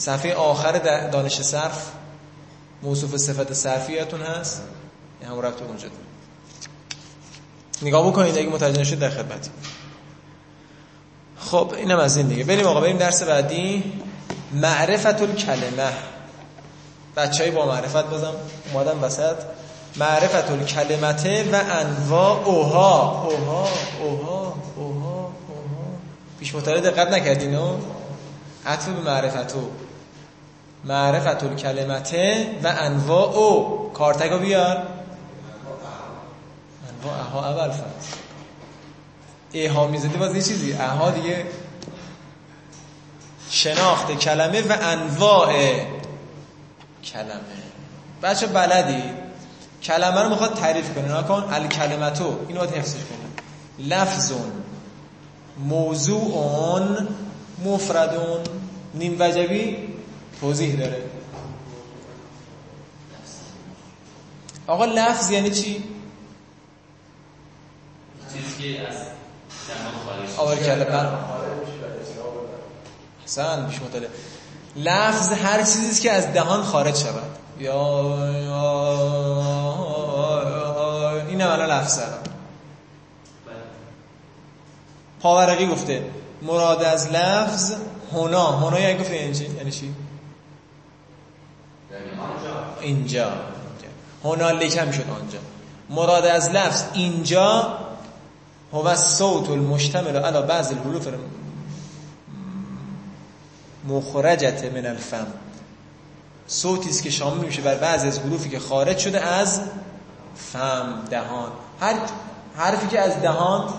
صفحه 0.00 0.34
آخر 0.34 0.72
دانش 1.08 1.42
صرف 1.42 1.90
موصوف 2.82 3.16
صفت 3.16 3.52
صرفیتون 3.52 4.22
هست. 4.22 4.62
این 5.20 5.30
هم 5.30 5.40
رفت 5.40 5.62
اونجا. 5.62 5.88
نگاه 7.82 8.10
بکنید 8.10 8.38
اگه 8.38 8.48
متوجه 8.48 8.80
نشید 8.80 8.98
در 8.98 9.10
خدمتی 9.10 9.50
خب 11.38 11.74
اینم 11.76 11.98
از 11.98 12.16
این 12.16 12.28
دیگه. 12.28 12.44
بریم 12.44 12.66
آقا 12.66 12.80
بریم 12.80 12.96
درس 12.96 13.22
بعدی. 13.22 13.92
معرفت 14.52 15.22
الکلمه 15.22 15.92
بچه 17.16 17.50
با 17.50 17.66
معرفت 17.66 18.04
بازم 18.04 18.32
اومدم 18.72 19.02
وسط. 19.02 19.36
معرفت 19.96 20.50
الکلمته 20.50 21.50
و 21.52 21.54
انواع 21.54 22.44
اوها. 22.44 23.22
اوها 23.22 23.68
اوها 24.00 24.54
اوها 24.76 25.32
اوها. 25.48 25.92
پیش 26.40 26.54
مطالعه 26.54 26.80
دقت 26.80 27.08
نکردین 27.10 27.54
ها 27.54 27.78
عطف 28.66 28.88
به 28.88 29.00
معرفتو. 29.00 29.70
معرفت 30.84 31.44
الکلمته 31.44 32.46
و 32.62 32.74
انواع 32.78 33.36
او 33.36 33.90
کارتگو 33.94 34.38
بیار. 34.38 34.76
انواع 36.88 37.18
اها 37.20 37.48
اول 37.48 37.70
فرض. 37.70 38.14
ایها 39.52 39.86
می‌زدی 39.86 40.16
باز 40.16 40.36
یه 40.36 40.42
چیزی. 40.42 40.72
اها 40.72 41.10
دیگه 41.10 41.46
شناخت 43.50 44.12
کلمه 44.12 44.60
و 44.60 44.76
انواع 44.82 45.52
کلمه. 47.04 47.40
بچه 48.22 48.46
بلدی؟ 48.46 49.02
کلمه 49.82 50.22
رو 50.22 50.28
می‌خواد 50.28 50.54
تعریف 50.54 50.94
کنه. 50.94 51.18
نکن 51.18 51.44
الکلمتو. 51.52 52.36
اینو 52.48 52.60
باید 52.60 52.74
حفظش 52.74 53.00
کنه 53.00 53.88
لفظون. 53.88 54.52
موضوعون. 55.58 57.08
مفردون. 57.64 58.40
نیم 58.94 59.16
وجبی. 59.20 59.89
توضیح 60.40 60.76
داره 60.76 61.02
آقا 64.66 64.84
لفظ 64.84 65.30
یعنی 65.30 65.50
چی؟ 65.50 65.84
چیزی 68.32 68.74
که 68.74 68.88
از 68.88 68.96
دهان 69.68 70.26
خارج. 70.36 70.50
حسن 73.24 73.66
پیش 73.66 73.82
مطالعه 73.82 74.10
لفظ 74.76 75.32
هر 75.32 75.58
چیزی 75.58 76.02
که 76.02 76.12
از 76.12 76.32
دهان 76.32 76.62
خارج 76.62 76.96
شود 76.96 77.22
یا 77.58 78.24
این 81.28 81.40
هم 81.40 81.50
الان 81.50 81.70
لفظ 81.70 81.98
الان 81.98 82.18
پاورقی 85.20 85.66
گفته 85.66 86.04
مراد 86.42 86.82
از 86.82 87.08
لفظ 87.08 87.74
هنا 88.12 88.46
هنا 88.50 88.80
یعنی 88.80 89.00
گفته 89.00 89.16
یعنی 89.16 89.70
چی؟ 89.70 89.94
اینجا. 92.80 93.32
هنا 94.24 94.50
لکم 94.50 94.90
شد 94.90 95.10
آنجا. 95.10 95.38
مراد 95.90 96.24
از 96.24 96.50
لفظ 96.50 96.84
اینجا 96.92 97.78
هو 98.72 98.86
الصوت 98.86 99.50
المشتمل 99.50 100.16
على 100.16 100.42
بعض 100.42 100.72
الحروف 100.72 101.08
مخرجت 103.88 104.64
من 104.74 104.86
الفم. 104.86 105.26
صوتی 106.46 106.90
است 106.90 107.02
که 107.02 107.10
شامل 107.10 107.44
میشه 107.44 107.62
بر 107.62 107.74
بعضی 107.74 108.08
از 108.08 108.18
حروفی 108.18 108.48
که 108.48 108.58
خارج 108.58 108.98
شده 108.98 109.20
از 109.20 109.60
فم 110.36 111.02
دهان. 111.10 111.52
هر 111.80 111.94
حرفی 112.56 112.86
که 112.86 113.00
از 113.00 113.20
دهان 113.20 113.74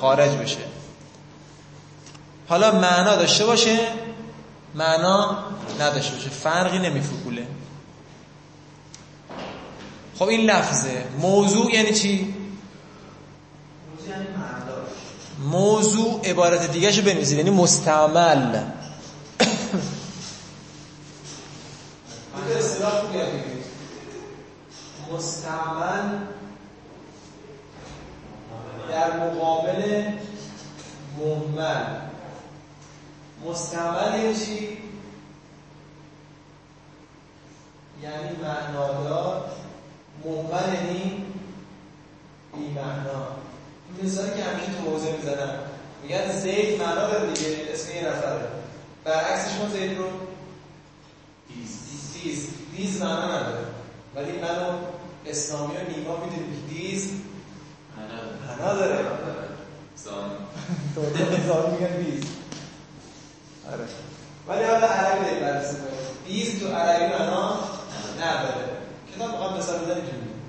خارج 0.00 0.30
بشه. 0.30 0.60
حالا 2.48 2.72
معنا 2.72 3.16
داشته 3.16 3.46
باشه. 3.46 3.78
معنا 4.74 5.44
نداشته 5.80 6.14
باشه 6.14 6.30
فرقی 6.30 6.78
نمیفکوله 6.78 7.46
خب 10.18 10.28
این 10.28 10.40
لفظه. 10.40 11.04
موضوع 11.20 11.74
یعنی 11.74 11.94
چی؟ 11.94 12.34
موضوع 15.38 16.10
یعنی 16.12 16.30
عبارت 16.30 16.72
دیگه 16.72 16.92
شو 16.92 17.02
بنویسید 17.02 17.38
یعنی 17.38 17.50
مستعمل 17.50 18.64
در 28.90 29.16
مقابل 29.16 30.02
مهمل 31.18 31.84
مستعمل 33.44 34.20
یعنی 34.20 34.34
چی؟ 34.34 34.78
یعنی 38.02 38.36
معنادار 38.42 39.50
مهمل 40.24 40.74
یعنی 40.74 41.24
بی 42.54 42.68
معنا 42.74 43.26
این 43.96 44.06
مثالی 44.06 44.30
که 44.30 44.44
همیشه 44.44 44.66
تو 44.66 44.90
موضوع 44.90 45.16
می‌زنم 45.16 45.54
میگن 46.02 46.32
زید 46.32 46.82
معنا 46.82 47.06
داره 47.06 47.32
دیگه 47.32 47.66
اسم 47.72 47.96
یه 47.96 48.08
نفره 48.08 48.48
برعکسش 49.04 49.54
ما 49.58 49.68
زید 49.68 49.98
رو 49.98 50.04
دیز 51.48 51.78
دیز 52.22 52.48
دیز 52.76 53.02
معنا 53.02 53.38
نداره 53.38 53.64
ولی 54.14 54.32
منو 54.32 54.78
اسلامی 55.26 55.76
و 55.76 55.90
نیما 55.96 56.16
می‌دونیم 56.16 56.52
که 56.52 56.74
دیز 56.74 57.10
معنا 58.48 58.74
داره 58.74 59.04
زان 59.96 60.30
تو 60.94 61.02
هزار 61.02 61.70
میگن 61.70 61.96
دیز 61.96 62.24
آره 63.72 63.84
ولی 64.48 64.64
حالا 64.64 64.86
عربی 64.86 65.24
داریم 65.24 65.40
بررسی 65.40 65.76
کنیم 65.76 65.90
دیز 66.26 66.60
تو 66.60 66.68
عربی 66.68 67.04
معنا 67.04 67.58
نداره 68.20 68.64
کتاب 69.14 69.30
می‌خوام 69.30 69.58
مثال 69.58 69.78
بزنیم 69.78 70.06
که 70.06 70.12
می‌بینیم. 70.12 70.40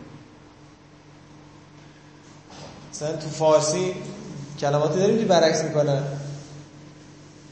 مثلا 2.92 3.18
تو 3.18 3.30
فارسی 3.42 3.94
کلماتی 4.60 5.00
داریم 5.00 5.20
که 5.20 5.26
برعکس 5.26 5.64
می‌کنن. 5.64 6.04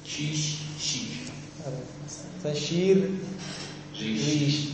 کیش 0.06 0.58
شیر. 0.80 1.02
آره. 1.66 1.76
مثلا 2.40 2.54
شیر 2.54 3.10
ریش. 4.00 4.68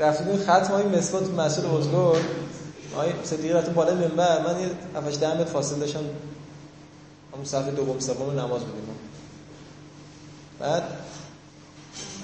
رفتیم 0.00 0.28
این 0.28 0.38
ختم 0.38 0.74
های 0.74 0.84
مسکات 0.84 1.24
تو 1.24 1.32
مسجد 1.32 1.64
بزرگ. 1.64 2.22
آقای 2.94 3.12
صدیقی 3.24 3.52
رفتیم 3.52 3.74
بالا 3.74 3.94
منبر. 3.94 4.42
من 4.42 4.60
یه 4.60 4.70
7 4.96 5.20
10 5.20 5.34
متر 5.34 5.44
فاصله 5.44 5.78
داشتم. 5.78 6.00
همون 7.32 7.44
صفحه 7.44 7.70
دوم 7.70 7.98
سوم 8.00 8.30
نماز 8.30 8.62
بودیم 8.64 8.84
بعد 10.60 10.82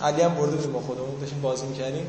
علی 0.03 0.23
هم 0.23 0.35
برده 0.35 0.57
بودیم 0.57 0.73
با 0.73 0.81
خودمون. 0.81 1.21
داشتیم 1.21 1.41
بازی 1.41 1.67
می‌کردیم. 1.67 2.07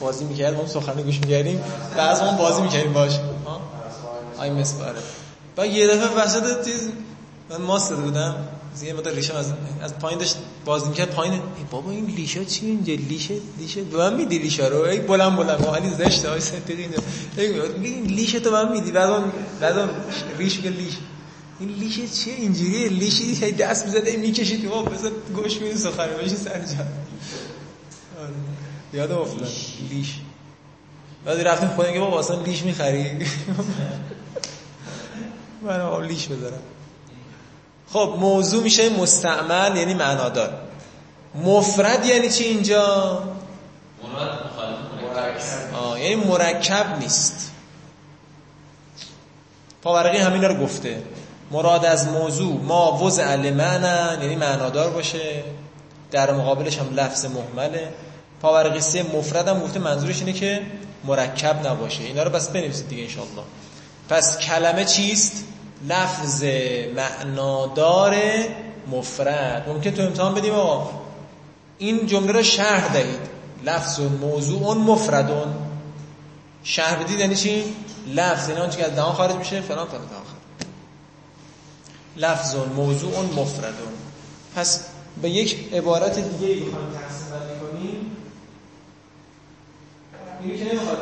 بازی 0.00 0.24
می‌کرد 0.24 0.54
ما 0.54 0.60
هم 0.60 0.66
سخنی 0.66 1.02
گوش 1.02 1.20
می‌کردیم. 1.20 1.60
ما 1.96 2.02
هم 2.02 2.36
بازی 2.36 2.62
می‌کردیم 2.62 2.92
باش. 2.92 3.18
آی 4.38 4.50
مسپاره. 4.50 4.98
با 5.56 5.66
یه 5.66 5.86
دفعه 5.86 6.24
وسط 6.24 6.64
چیز 6.64 6.88
من 7.50 7.56
ماست 7.56 7.92
بودم. 7.92 8.36
یه 8.82 8.92
مدت 8.92 9.14
ریشم 9.14 9.36
از 9.36 9.52
از 9.82 9.98
پایین 9.98 10.18
داشت 10.18 10.36
بازی 10.64 10.88
می‌کرد 10.88 11.10
پایین 11.10 11.32
ای 11.34 11.40
بابا 11.70 11.90
این 11.90 12.06
لیشا 12.06 12.44
چی 12.44 12.66
اینجا؟ 12.66 12.94
لیشه 12.94 13.34
لیشه 13.58 13.82
به 13.82 13.96
من 13.96 14.14
میدی 14.14 14.38
لیشا 14.38 14.68
رو؟ 14.68 14.82
ای 14.82 15.00
بلند 15.00 15.36
بلند 15.36 15.66
ولی 15.66 15.90
زشته 15.90 16.30
های 16.30 16.40
صدقی 16.40 16.88
ای 17.36 17.60
این 17.82 18.04
لیشه 18.04 18.40
تو 18.40 18.50
من 18.50 18.72
میدی؟ 18.72 18.90
بعد 18.92 19.10
بعد 19.60 19.90
ریش 20.38 20.56
میگه 20.56 20.70
لیش. 20.70 20.94
این 21.60 21.68
لیشه 21.68 22.08
چیه 22.08 22.34
اینجوریه؟ 22.34 22.88
لیشی 22.88 23.34
هی 23.34 23.52
دست 23.52 23.86
می‌زد 23.86 24.06
ای 24.06 24.16
می‌کشید 24.16 24.68
تو 24.68 24.82
بذار 24.82 25.12
گوش 25.34 25.60
میدی 25.60 25.78
سخن 25.78 26.06
بشی 26.06 26.36
سر 26.36 26.50
جا 26.50 26.84
آره. 28.20 28.34
یادم 28.92 29.18
افتاد. 29.18 29.48
لیش. 29.90 30.14
بعد 31.24 31.40
رفتیم 31.40 31.68
خونه 31.68 31.92
که 31.92 32.00
بابا 32.00 32.18
اصلا 32.18 32.42
لیش 32.42 32.62
می‌خری؟ 32.62 33.04
من 35.62 35.80
آقا 35.80 36.00
لیش 36.00 36.26
بذارم 36.26 36.62
خب 37.92 38.14
موضوع 38.18 38.62
میشه 38.62 38.90
مستعمل 38.90 39.76
یعنی 39.76 39.94
معنادار. 39.94 40.50
مفرد 41.34 42.06
یعنی 42.06 42.30
چی 42.30 42.44
اینجا؟ 42.44 43.22
آه 45.74 46.00
یعنی 46.00 46.24
مرکب 46.24 46.98
نیست. 47.00 47.52
پاورقی 49.82 50.18
همینا 50.18 50.46
رو 50.46 50.54
گفته. 50.54 51.02
مراد 51.50 51.84
از 51.84 52.08
موضوع 52.08 52.60
ما 52.60 53.04
وضع 53.04 53.34
لمعنن 53.36 54.18
یعنی 54.22 54.36
معنادار 54.36 54.90
باشه. 54.90 55.44
در 56.10 56.32
مقابلش 56.32 56.78
هم 56.78 56.94
لفظ 56.94 57.24
محمله. 57.24 57.88
پاورقی 58.42 58.80
سه 58.80 59.02
مفرد 59.02 59.48
هم 59.48 59.60
گفته 59.60 59.80
منظورش 59.80 60.18
اینه 60.18 60.32
که 60.32 60.62
مرکب 61.04 61.66
نباشه. 61.66 62.02
اینا 62.02 62.22
رو 62.22 62.30
بس 62.30 62.48
بنویسید 62.48 62.88
دیگه 62.88 63.02
انشالله 63.02 63.42
پس 64.08 64.38
کلمه 64.38 64.84
چیست؟ 64.84 65.44
لفظ 65.88 66.44
معنادار 66.96 68.16
مفرد. 68.90 69.68
ممکن 69.68 69.90
تو 69.90 70.02
امتحان 70.02 70.34
بدیم 70.34 70.54
آقا. 70.54 70.90
این 71.78 72.06
جمله 72.06 72.32
رو 72.32 72.42
شرح 72.42 72.92
دهید. 72.92 73.20
لفظ 73.64 74.00
موضوع 74.00 74.74
مفردون. 74.74 75.54
شرح 76.64 77.02
بدید 77.02 77.20
یعنی 77.20 77.36
چی؟ 77.36 77.74
لفظ. 78.06 78.48
یعنی 78.48 78.60
آنچه 78.60 78.78
که 78.78 78.84
از 78.84 78.94
دهان 78.94 79.12
خارج 79.12 79.34
میشه؟ 79.34 79.60
فلان 79.60 79.86
فلان 79.86 80.08
تا 80.08 80.16
آخر 80.16 80.38
لفظ 82.16 82.54
موضوع 82.76 83.20
مفردون. 83.20 83.92
پس 84.56 84.84
به 85.22 85.30
یک 85.30 85.72
عبارت 85.72 86.18
دیگه 86.18 86.52
ای 86.52 86.60
بخوایم 86.60 86.88
تقسیم 86.90 87.30
بندی 87.30 87.60
کنیم. 87.60 88.16
اینو 90.42 90.56
که 90.56 90.64
نمی‌خواد 90.64 90.98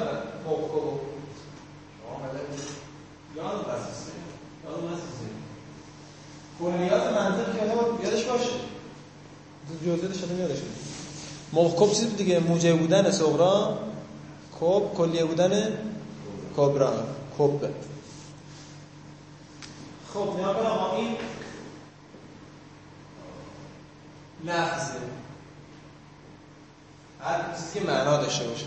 موقع 3.47 3.57
یاد 3.57 3.67
بسیسه 3.67 4.13
یاد 4.65 4.93
بسیسه 4.93 5.27
کلیات 6.61 7.13
منطق 7.13 7.53
که 7.55 7.61
آدم 7.63 8.05
یادش 8.05 8.25
باشه. 8.25 8.51
جزئیاتش 9.71 10.25
آدم 10.25 10.41
یادش 10.41 10.59
باشه. 10.59 10.73
چیز 11.95 12.17
دیگه 12.17 12.39
موجه 12.39 12.75
بودن 12.75 13.11
صغرا 13.11 13.79
کب 14.61 14.95
کلیه 14.95 15.25
بودن 15.25 15.79
کبرا 16.57 16.93
کبه 17.39 17.71
خب 20.15 20.37
نیا 20.37 20.53
کن 20.55 20.67
آقا 20.67 20.97
این 20.97 21.17
لفظه. 24.45 24.93
هر 27.21 27.41
چیزی 27.57 27.81
که 27.81 27.87
معنا 27.87 28.17
داشته 28.17 28.45
باشه. 28.49 28.67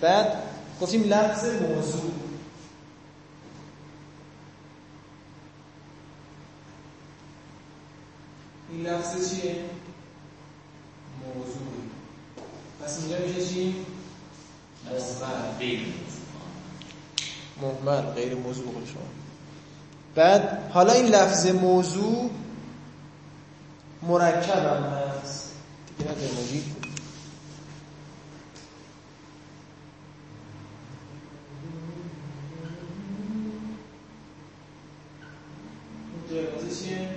بعد؟ 0.00 0.42
گفتیم 0.80 1.02
لفظ 1.04 1.44
موضوع. 1.44 2.10
این 8.70 8.86
لفظ 8.86 9.30
چیه؟ 9.30 9.56
موضوع. 11.34 11.62
پس 12.84 12.98
اینجا 13.00 13.16
میشه 13.26 13.46
چی؟ 13.54 13.74
غیر 15.58 15.86
محمل 17.62 18.00
غیر 18.02 18.34
موضوع 18.34 18.64
بقول 18.64 18.84
شما. 18.86 19.02
بعد 20.14 20.70
حالا 20.72 20.92
این 20.92 21.06
لفظ 21.06 21.46
موضوع 21.46 22.30
مرکب 24.02 24.58
هم 24.66 24.82
هست. 24.84 25.52
دیگه 25.98 26.10
نه 26.10 26.16
ایموجی 26.22 26.64
قرمزه 36.30 36.84
چیه؟ 36.84 37.08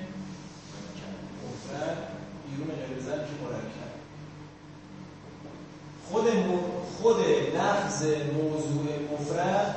مفرد 1.48 1.98
بیرون 2.50 2.68
قرمزه 2.68 3.22
میشه 3.22 3.34
مرکب 3.44 3.92
خود 6.12 6.28
مو- 6.36 6.82
خود 7.02 7.16
لفظ 7.56 8.04
موضوع 8.34 8.88
مفرد 9.14 9.76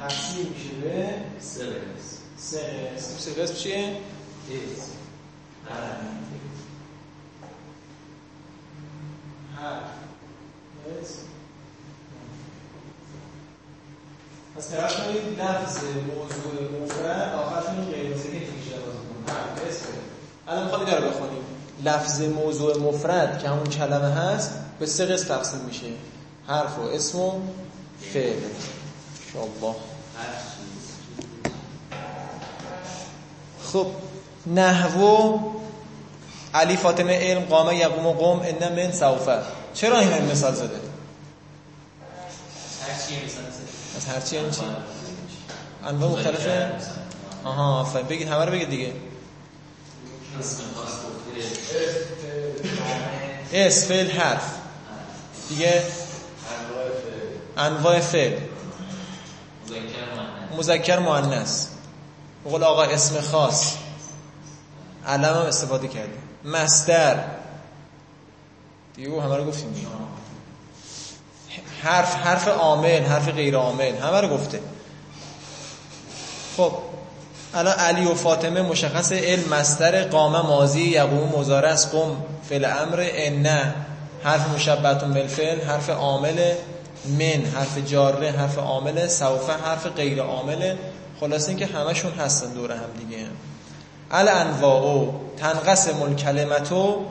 تقسیم 0.00 0.46
میشه 0.46 0.74
به 0.74 1.14
سه 1.40 1.64
قسم 1.64 2.18
سه 2.36 2.60
قسم 2.96 3.18
سه 3.18 3.42
قسم 3.42 3.54
چیه؟ 3.54 3.96
اسم 4.50 4.92
هر 9.56 9.80
اسم 11.02 11.18
پس 14.56 14.70
طرف 14.70 15.08
لفظ 15.64 15.84
موضوع 15.84 16.82
مفرد 16.82 17.34
آخرشون 17.34 17.84
غیر 17.84 18.16
سکه 18.16 18.30
میشه 18.30 18.74
اسم 19.68 19.86
الان 20.48 20.80
اینا 20.80 20.98
رو 20.98 21.10
بخونیم. 21.10 21.42
لفظ 21.84 22.20
موضوع 22.20 22.78
مفرد 22.78 23.42
که 23.42 23.48
همون 23.48 23.66
کلمه 23.66 24.14
هست 24.14 24.50
به 24.78 24.86
سه 24.86 25.06
قسم 25.06 25.28
تقسیم 25.28 25.60
میشه. 25.60 25.86
حرف 26.46 26.78
و 26.78 26.82
اسم 26.82 27.18
و 27.18 27.32
فعل. 28.12 28.36
چیز 29.32 29.40
خب 33.72 33.86
نحو 34.46 35.38
علی 36.54 36.76
فاطمه 36.76 37.18
علم 37.18 37.42
قامه 37.42 37.76
یقوم 37.76 38.06
و 38.06 38.12
قوم 38.12 38.40
ان 38.40 38.72
من 38.72 38.92
سوفه 38.92 39.38
چرا 39.74 39.98
این 39.98 40.30
مثال 40.30 40.54
زده؟ 40.54 40.80
هر 42.82 43.06
چی 43.08 43.24
مثلا 43.24 43.44
از 43.96 44.06
هرچی 44.06 44.36
یعنی 44.36 44.50
چی؟ 44.50 44.60
انواع 45.86 46.10
مختلفه؟ 46.10 46.70
آها 47.44 47.80
آفرین. 47.80 48.06
بگید 48.06 48.28
همه 48.28 48.44
رو 48.44 48.52
بگید 48.52 48.70
دیگه. 48.70 48.92
اس 53.52 53.86
فعل 53.86 54.10
حرف. 54.10 54.54
دیگه؟ 55.48 55.82
انواع 57.56 58.00
فعل. 58.00 58.32
مذکر 59.68 59.78
مؤنث. 60.16 60.58
مذکر 60.58 60.98
مؤنث 60.98 61.66
به 62.44 62.50
قول 62.50 62.64
آقا 62.64 62.82
اسم 62.82 63.20
خاص. 63.20 63.74
علم 65.06 65.24
هم 65.24 65.34
استفاده 65.34 65.88
کردیم. 65.88 66.22
مصدر. 66.44 67.24
دیگه 68.94 69.22
همه 69.22 69.36
رو 69.36 69.44
گفتیم 69.44 69.86
حرف 71.82 72.14
حرف 72.14 72.48
عامل 72.48 73.02
حرف 73.02 73.28
غیر 73.28 73.56
عامل. 73.56 73.96
همه 73.96 74.20
رو 74.20 74.28
گفته. 74.28 74.60
خب 76.56 76.72
الان 77.54 77.78
علی 77.78 78.06
و 78.06 78.14
فاطمه 78.14 78.62
مشخص 78.62 79.12
علم 79.12 79.54
مصدر 79.54 80.04
قامه 80.04 80.42
ماضی 80.42 80.82
یقوم 80.82 81.40
مضارع 81.40 81.68
است 81.68 81.94
قم 81.94 82.16
فعل 82.48 82.64
امر 82.64 83.08
ان 83.12 83.74
حرف 84.24 84.54
مشبهتون 84.54 85.12
بالفعل 85.12 85.60
حرف 85.60 85.90
عامل 85.90 86.54
من 87.06 87.46
حرف 87.54 87.78
جاره 87.78 88.30
حرف 88.30 88.58
عامل 88.58 89.08
سوف 89.08 89.50
حرف 89.50 89.86
غیر 89.86 90.22
عامل. 90.22 90.76
خلاص 91.20 91.48
اینکه 91.48 91.66
همشون 91.66 92.12
هستن 92.12 92.52
دور 92.52 92.72
هم 92.72 92.90
دیگه. 92.98 93.26
الانواع 94.10 95.14
تنقسم 95.36 96.02
الکلمتو 96.02 97.06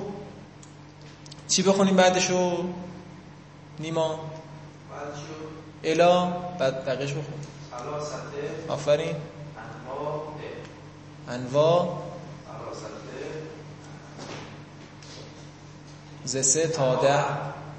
چی 1.48 1.62
بخونیم 1.62 1.96
بعدشو؟ 1.96 2.52
نیما؟ 3.80 4.08
بعد 4.10 5.16
شد 5.16 5.90
الا؟ 5.90 6.26
بعد 6.60 6.86
بقیش 6.86 7.12
بخون. 7.12 7.24
آفرین. 8.70 9.16
ثلاثه 11.28 12.04
ز 16.26 16.46
سه 16.46 16.68
تا 16.68 16.96
ده 16.96 17.24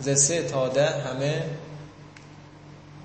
ز 0.00 0.24
سه 0.24 0.42
تا 0.42 0.68
ده 0.68 0.90
همه 0.90 1.44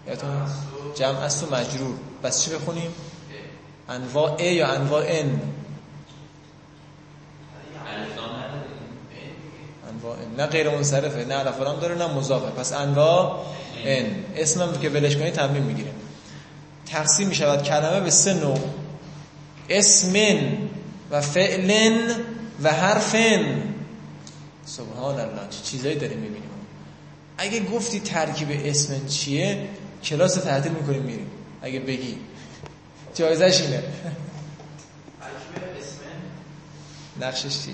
یادتون 0.08 0.48
جمع 0.96 1.20
است 1.20 1.44
و 1.44 1.56
مجرور. 1.56 1.96
بس 2.24 2.44
چی 2.44 2.52
بخونیم؟ 2.52 2.94
انواع 3.90 4.36
ا 4.40 4.44
یا 4.44 4.68
انواع 4.68 5.04
ان؟ 5.08 5.42
انواع 9.90 10.18
ان. 10.18 10.36
نه 10.38 10.46
غیر 10.46 10.70
منصرفه 10.70 11.26
نه 11.26 11.44
لام 11.44 11.80
داره 11.80 11.96
نه 11.96 12.08
مضافه. 12.08 12.50
پس 12.50 12.74
انواع 12.74 13.46
ان. 13.86 14.26
اسمم 14.36 14.78
که 14.78 14.90
ولش 14.90 15.18
کنی 15.18 15.32
تمرین 15.32 15.64
می‌گیره. 15.64 15.92
تقسیم 16.86 17.28
می 17.28 17.36
شود 17.36 17.64
کلمه 17.64 18.00
به 18.00 18.10
سه 18.10 18.34
نوع. 18.34 18.60
اسم 19.70 20.14
و 21.12 21.22
فعل 21.22 22.14
و 22.64 22.74
حرفن. 22.74 23.64
سبحان 24.66 25.20
الله 25.20 25.50
چه 25.50 25.64
چیزایی 25.64 25.96
داریم 25.96 26.18
می‌بینیم؟ 26.20 26.50
اگه 27.38 27.60
گفتی 27.60 28.00
ترکیب 28.00 28.48
اسم 28.66 29.08
چیه 29.08 29.70
کلاس 30.04 30.38
رو 30.38 30.44
تعطیل 30.44 30.72
می‌کنیم 30.72 31.02
میریم. 31.02 31.32
اگه 31.62 31.80
بگی. 31.80 32.18
جایزش 33.16 33.62
اینه. 33.62 33.84
نقشش 37.22 37.66
چی؟ 37.66 37.74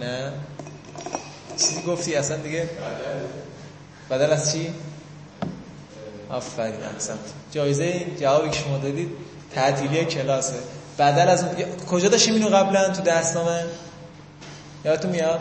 نه. 0.00 0.32
چیزی 1.56 1.82
گفتی 1.82 2.14
اصلا 2.14 2.36
دیگه؟ 2.36 2.70
بدل 4.10 4.32
از 4.32 4.52
چی؟ 4.52 4.74
آفرین 6.36 6.82
احسنت. 6.94 7.18
جایزه 7.52 7.84
این 7.84 8.16
جوابی 8.20 8.50
که 8.50 8.58
شما 8.58 8.78
دادید 8.78 9.08
تعطیلی 9.54 10.04
کلاسه. 10.04 10.54
بدل 10.98 11.28
از 11.28 11.44
اون- 11.44 11.54
کجا 11.90 12.08
داشتیم 12.08 12.34
اینو 12.34 12.48
قبلا 12.48 12.88
تو 12.88 13.02
درسنامه 13.02 13.64
یادتون 14.84 15.10
میاد؟ 15.10 15.40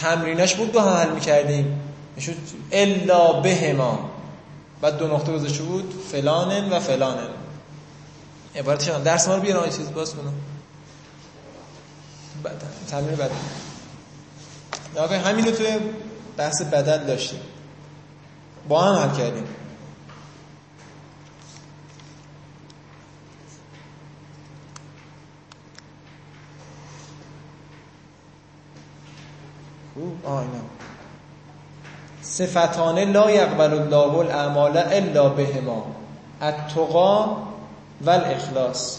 تمریناش 0.00 0.54
بود 0.54 0.72
با 0.72 0.82
هم 0.82 0.96
حل 0.96 1.10
می‌کردیم. 1.14 1.80
می‌شد 2.16 2.34
الا 2.72 3.32
بهما. 3.40 4.10
بعد 4.80 4.96
دو 4.98 5.06
نقطه 5.06 5.32
گذاشته 5.32 5.62
بود 5.62 5.94
فلانن 6.12 6.72
و 6.72 6.80
فلانن. 6.80 7.28
هم 8.54 9.02
درس 9.04 9.28
ما 9.28 9.34
رو 9.34 9.40
بیارم 9.40 9.70
چیز 9.70 9.92
باز 9.92 10.14
کنم. 10.14 10.34
تمرین 12.90 13.16
بدل 13.16 13.34
نگاه 14.92 15.16
همین 15.16 15.44
رو 15.44 15.50
توی 15.50 15.76
بحث 16.36 16.62
بدل 16.62 17.04
داشتیم. 17.04 17.40
با 18.68 18.82
هم 18.82 19.08
حل 19.08 19.16
کردیم. 19.16 19.44
صفتانه 32.22 33.04
لا 33.04 33.30
یقبل 33.30 33.72
الله 33.72 34.18
الاعمال 34.18 34.76
الا 34.76 35.28
بهما. 35.28 35.86
التقا 36.40 37.36
و 38.00 38.10
الاخلاص 38.10 38.98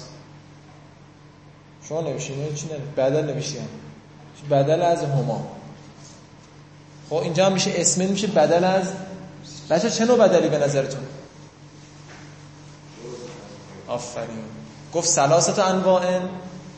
شما 1.90 2.02
نوشین؟ 2.02 2.56
چی 2.56 2.68
نه 2.68 2.78
بدل 2.98 3.34
نوشتیم 3.34 3.68
بدل 4.50 4.82
از 4.82 5.04
هما. 5.04 5.48
خب 7.10 7.16
اینجا 7.16 7.46
هم 7.46 7.54
میشه 7.54 7.72
اسم 7.76 8.06
میشه 8.06 8.28
بدل 8.28 8.64
از 8.64 8.94
بچه 9.70 9.90
چه 9.90 10.06
نوع 10.06 10.18
بدلی 10.18 10.50
به 10.50 10.58
نظرتون؟ 10.58 11.02
آفرین. 13.88 14.44
گفت 14.94 15.08
سلاست 15.08 15.60
انواع 15.60 16.20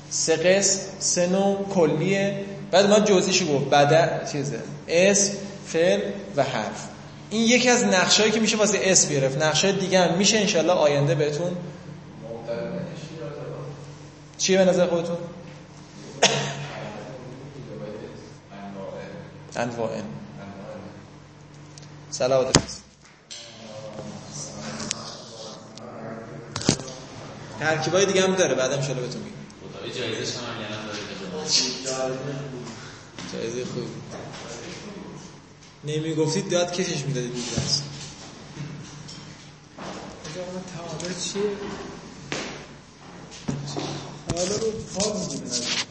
سه 0.09 0.35
قسم 0.35 0.79
سه 0.99 1.27
نوع 1.27 1.65
کلیه. 1.73 2.45
بعد 2.71 2.89
ما 2.89 2.99
جزئیشو 2.99 3.53
گفت. 3.53 3.69
بدل 3.69 4.25
چیزه. 4.31 4.59
اسم 4.87 5.33
فعل 5.67 6.01
و 6.35 6.43
حرف. 6.43 6.87
این 7.29 7.41
یکی 7.41 7.69
از 7.69 7.83
نقشهایی 7.83 8.31
که 8.31 8.39
میشه 8.39 8.57
واسه 8.57 8.79
اسم 8.83 9.09
گرفت. 9.09 9.43
نقشه 9.43 9.71
دیگه 9.71 9.99
هم 9.99 10.17
میشه 10.17 10.37
انشالله 10.37 10.73
آینده 10.73 11.15
بهتون. 11.15 11.51
چیه 14.37 14.57
به 14.57 14.65
نظر 14.65 14.87
خودتون؟ 14.87 15.17
انواع 19.55 19.89
سلامت 22.11 22.55
ترکیبای 27.59 28.05
دیگه 28.05 28.23
هم 28.23 28.35
داره 28.35 28.55
بعدم 28.55 28.81
شلو 28.81 29.01
بهتون 29.01 29.21
میگم. 29.21 29.93
جایزش 29.99 30.35
هم 30.35 30.43
هم 30.43 30.85
داره 30.85 30.99
جایزه 33.33 33.65
خوب. 33.65 33.87
نمی 35.83 36.15
گفتید 36.15 36.49
داد 36.51 36.71
کشش 36.71 37.05
می‌دادید 37.05 37.33
دیگه. 37.33 37.47
است 37.65 37.83
تعادل 40.75 41.13
چیه؟ 41.19 41.51
حالا 44.35 44.55
رو 44.55 44.71
حال 44.95 45.19
میگیم 45.21 45.88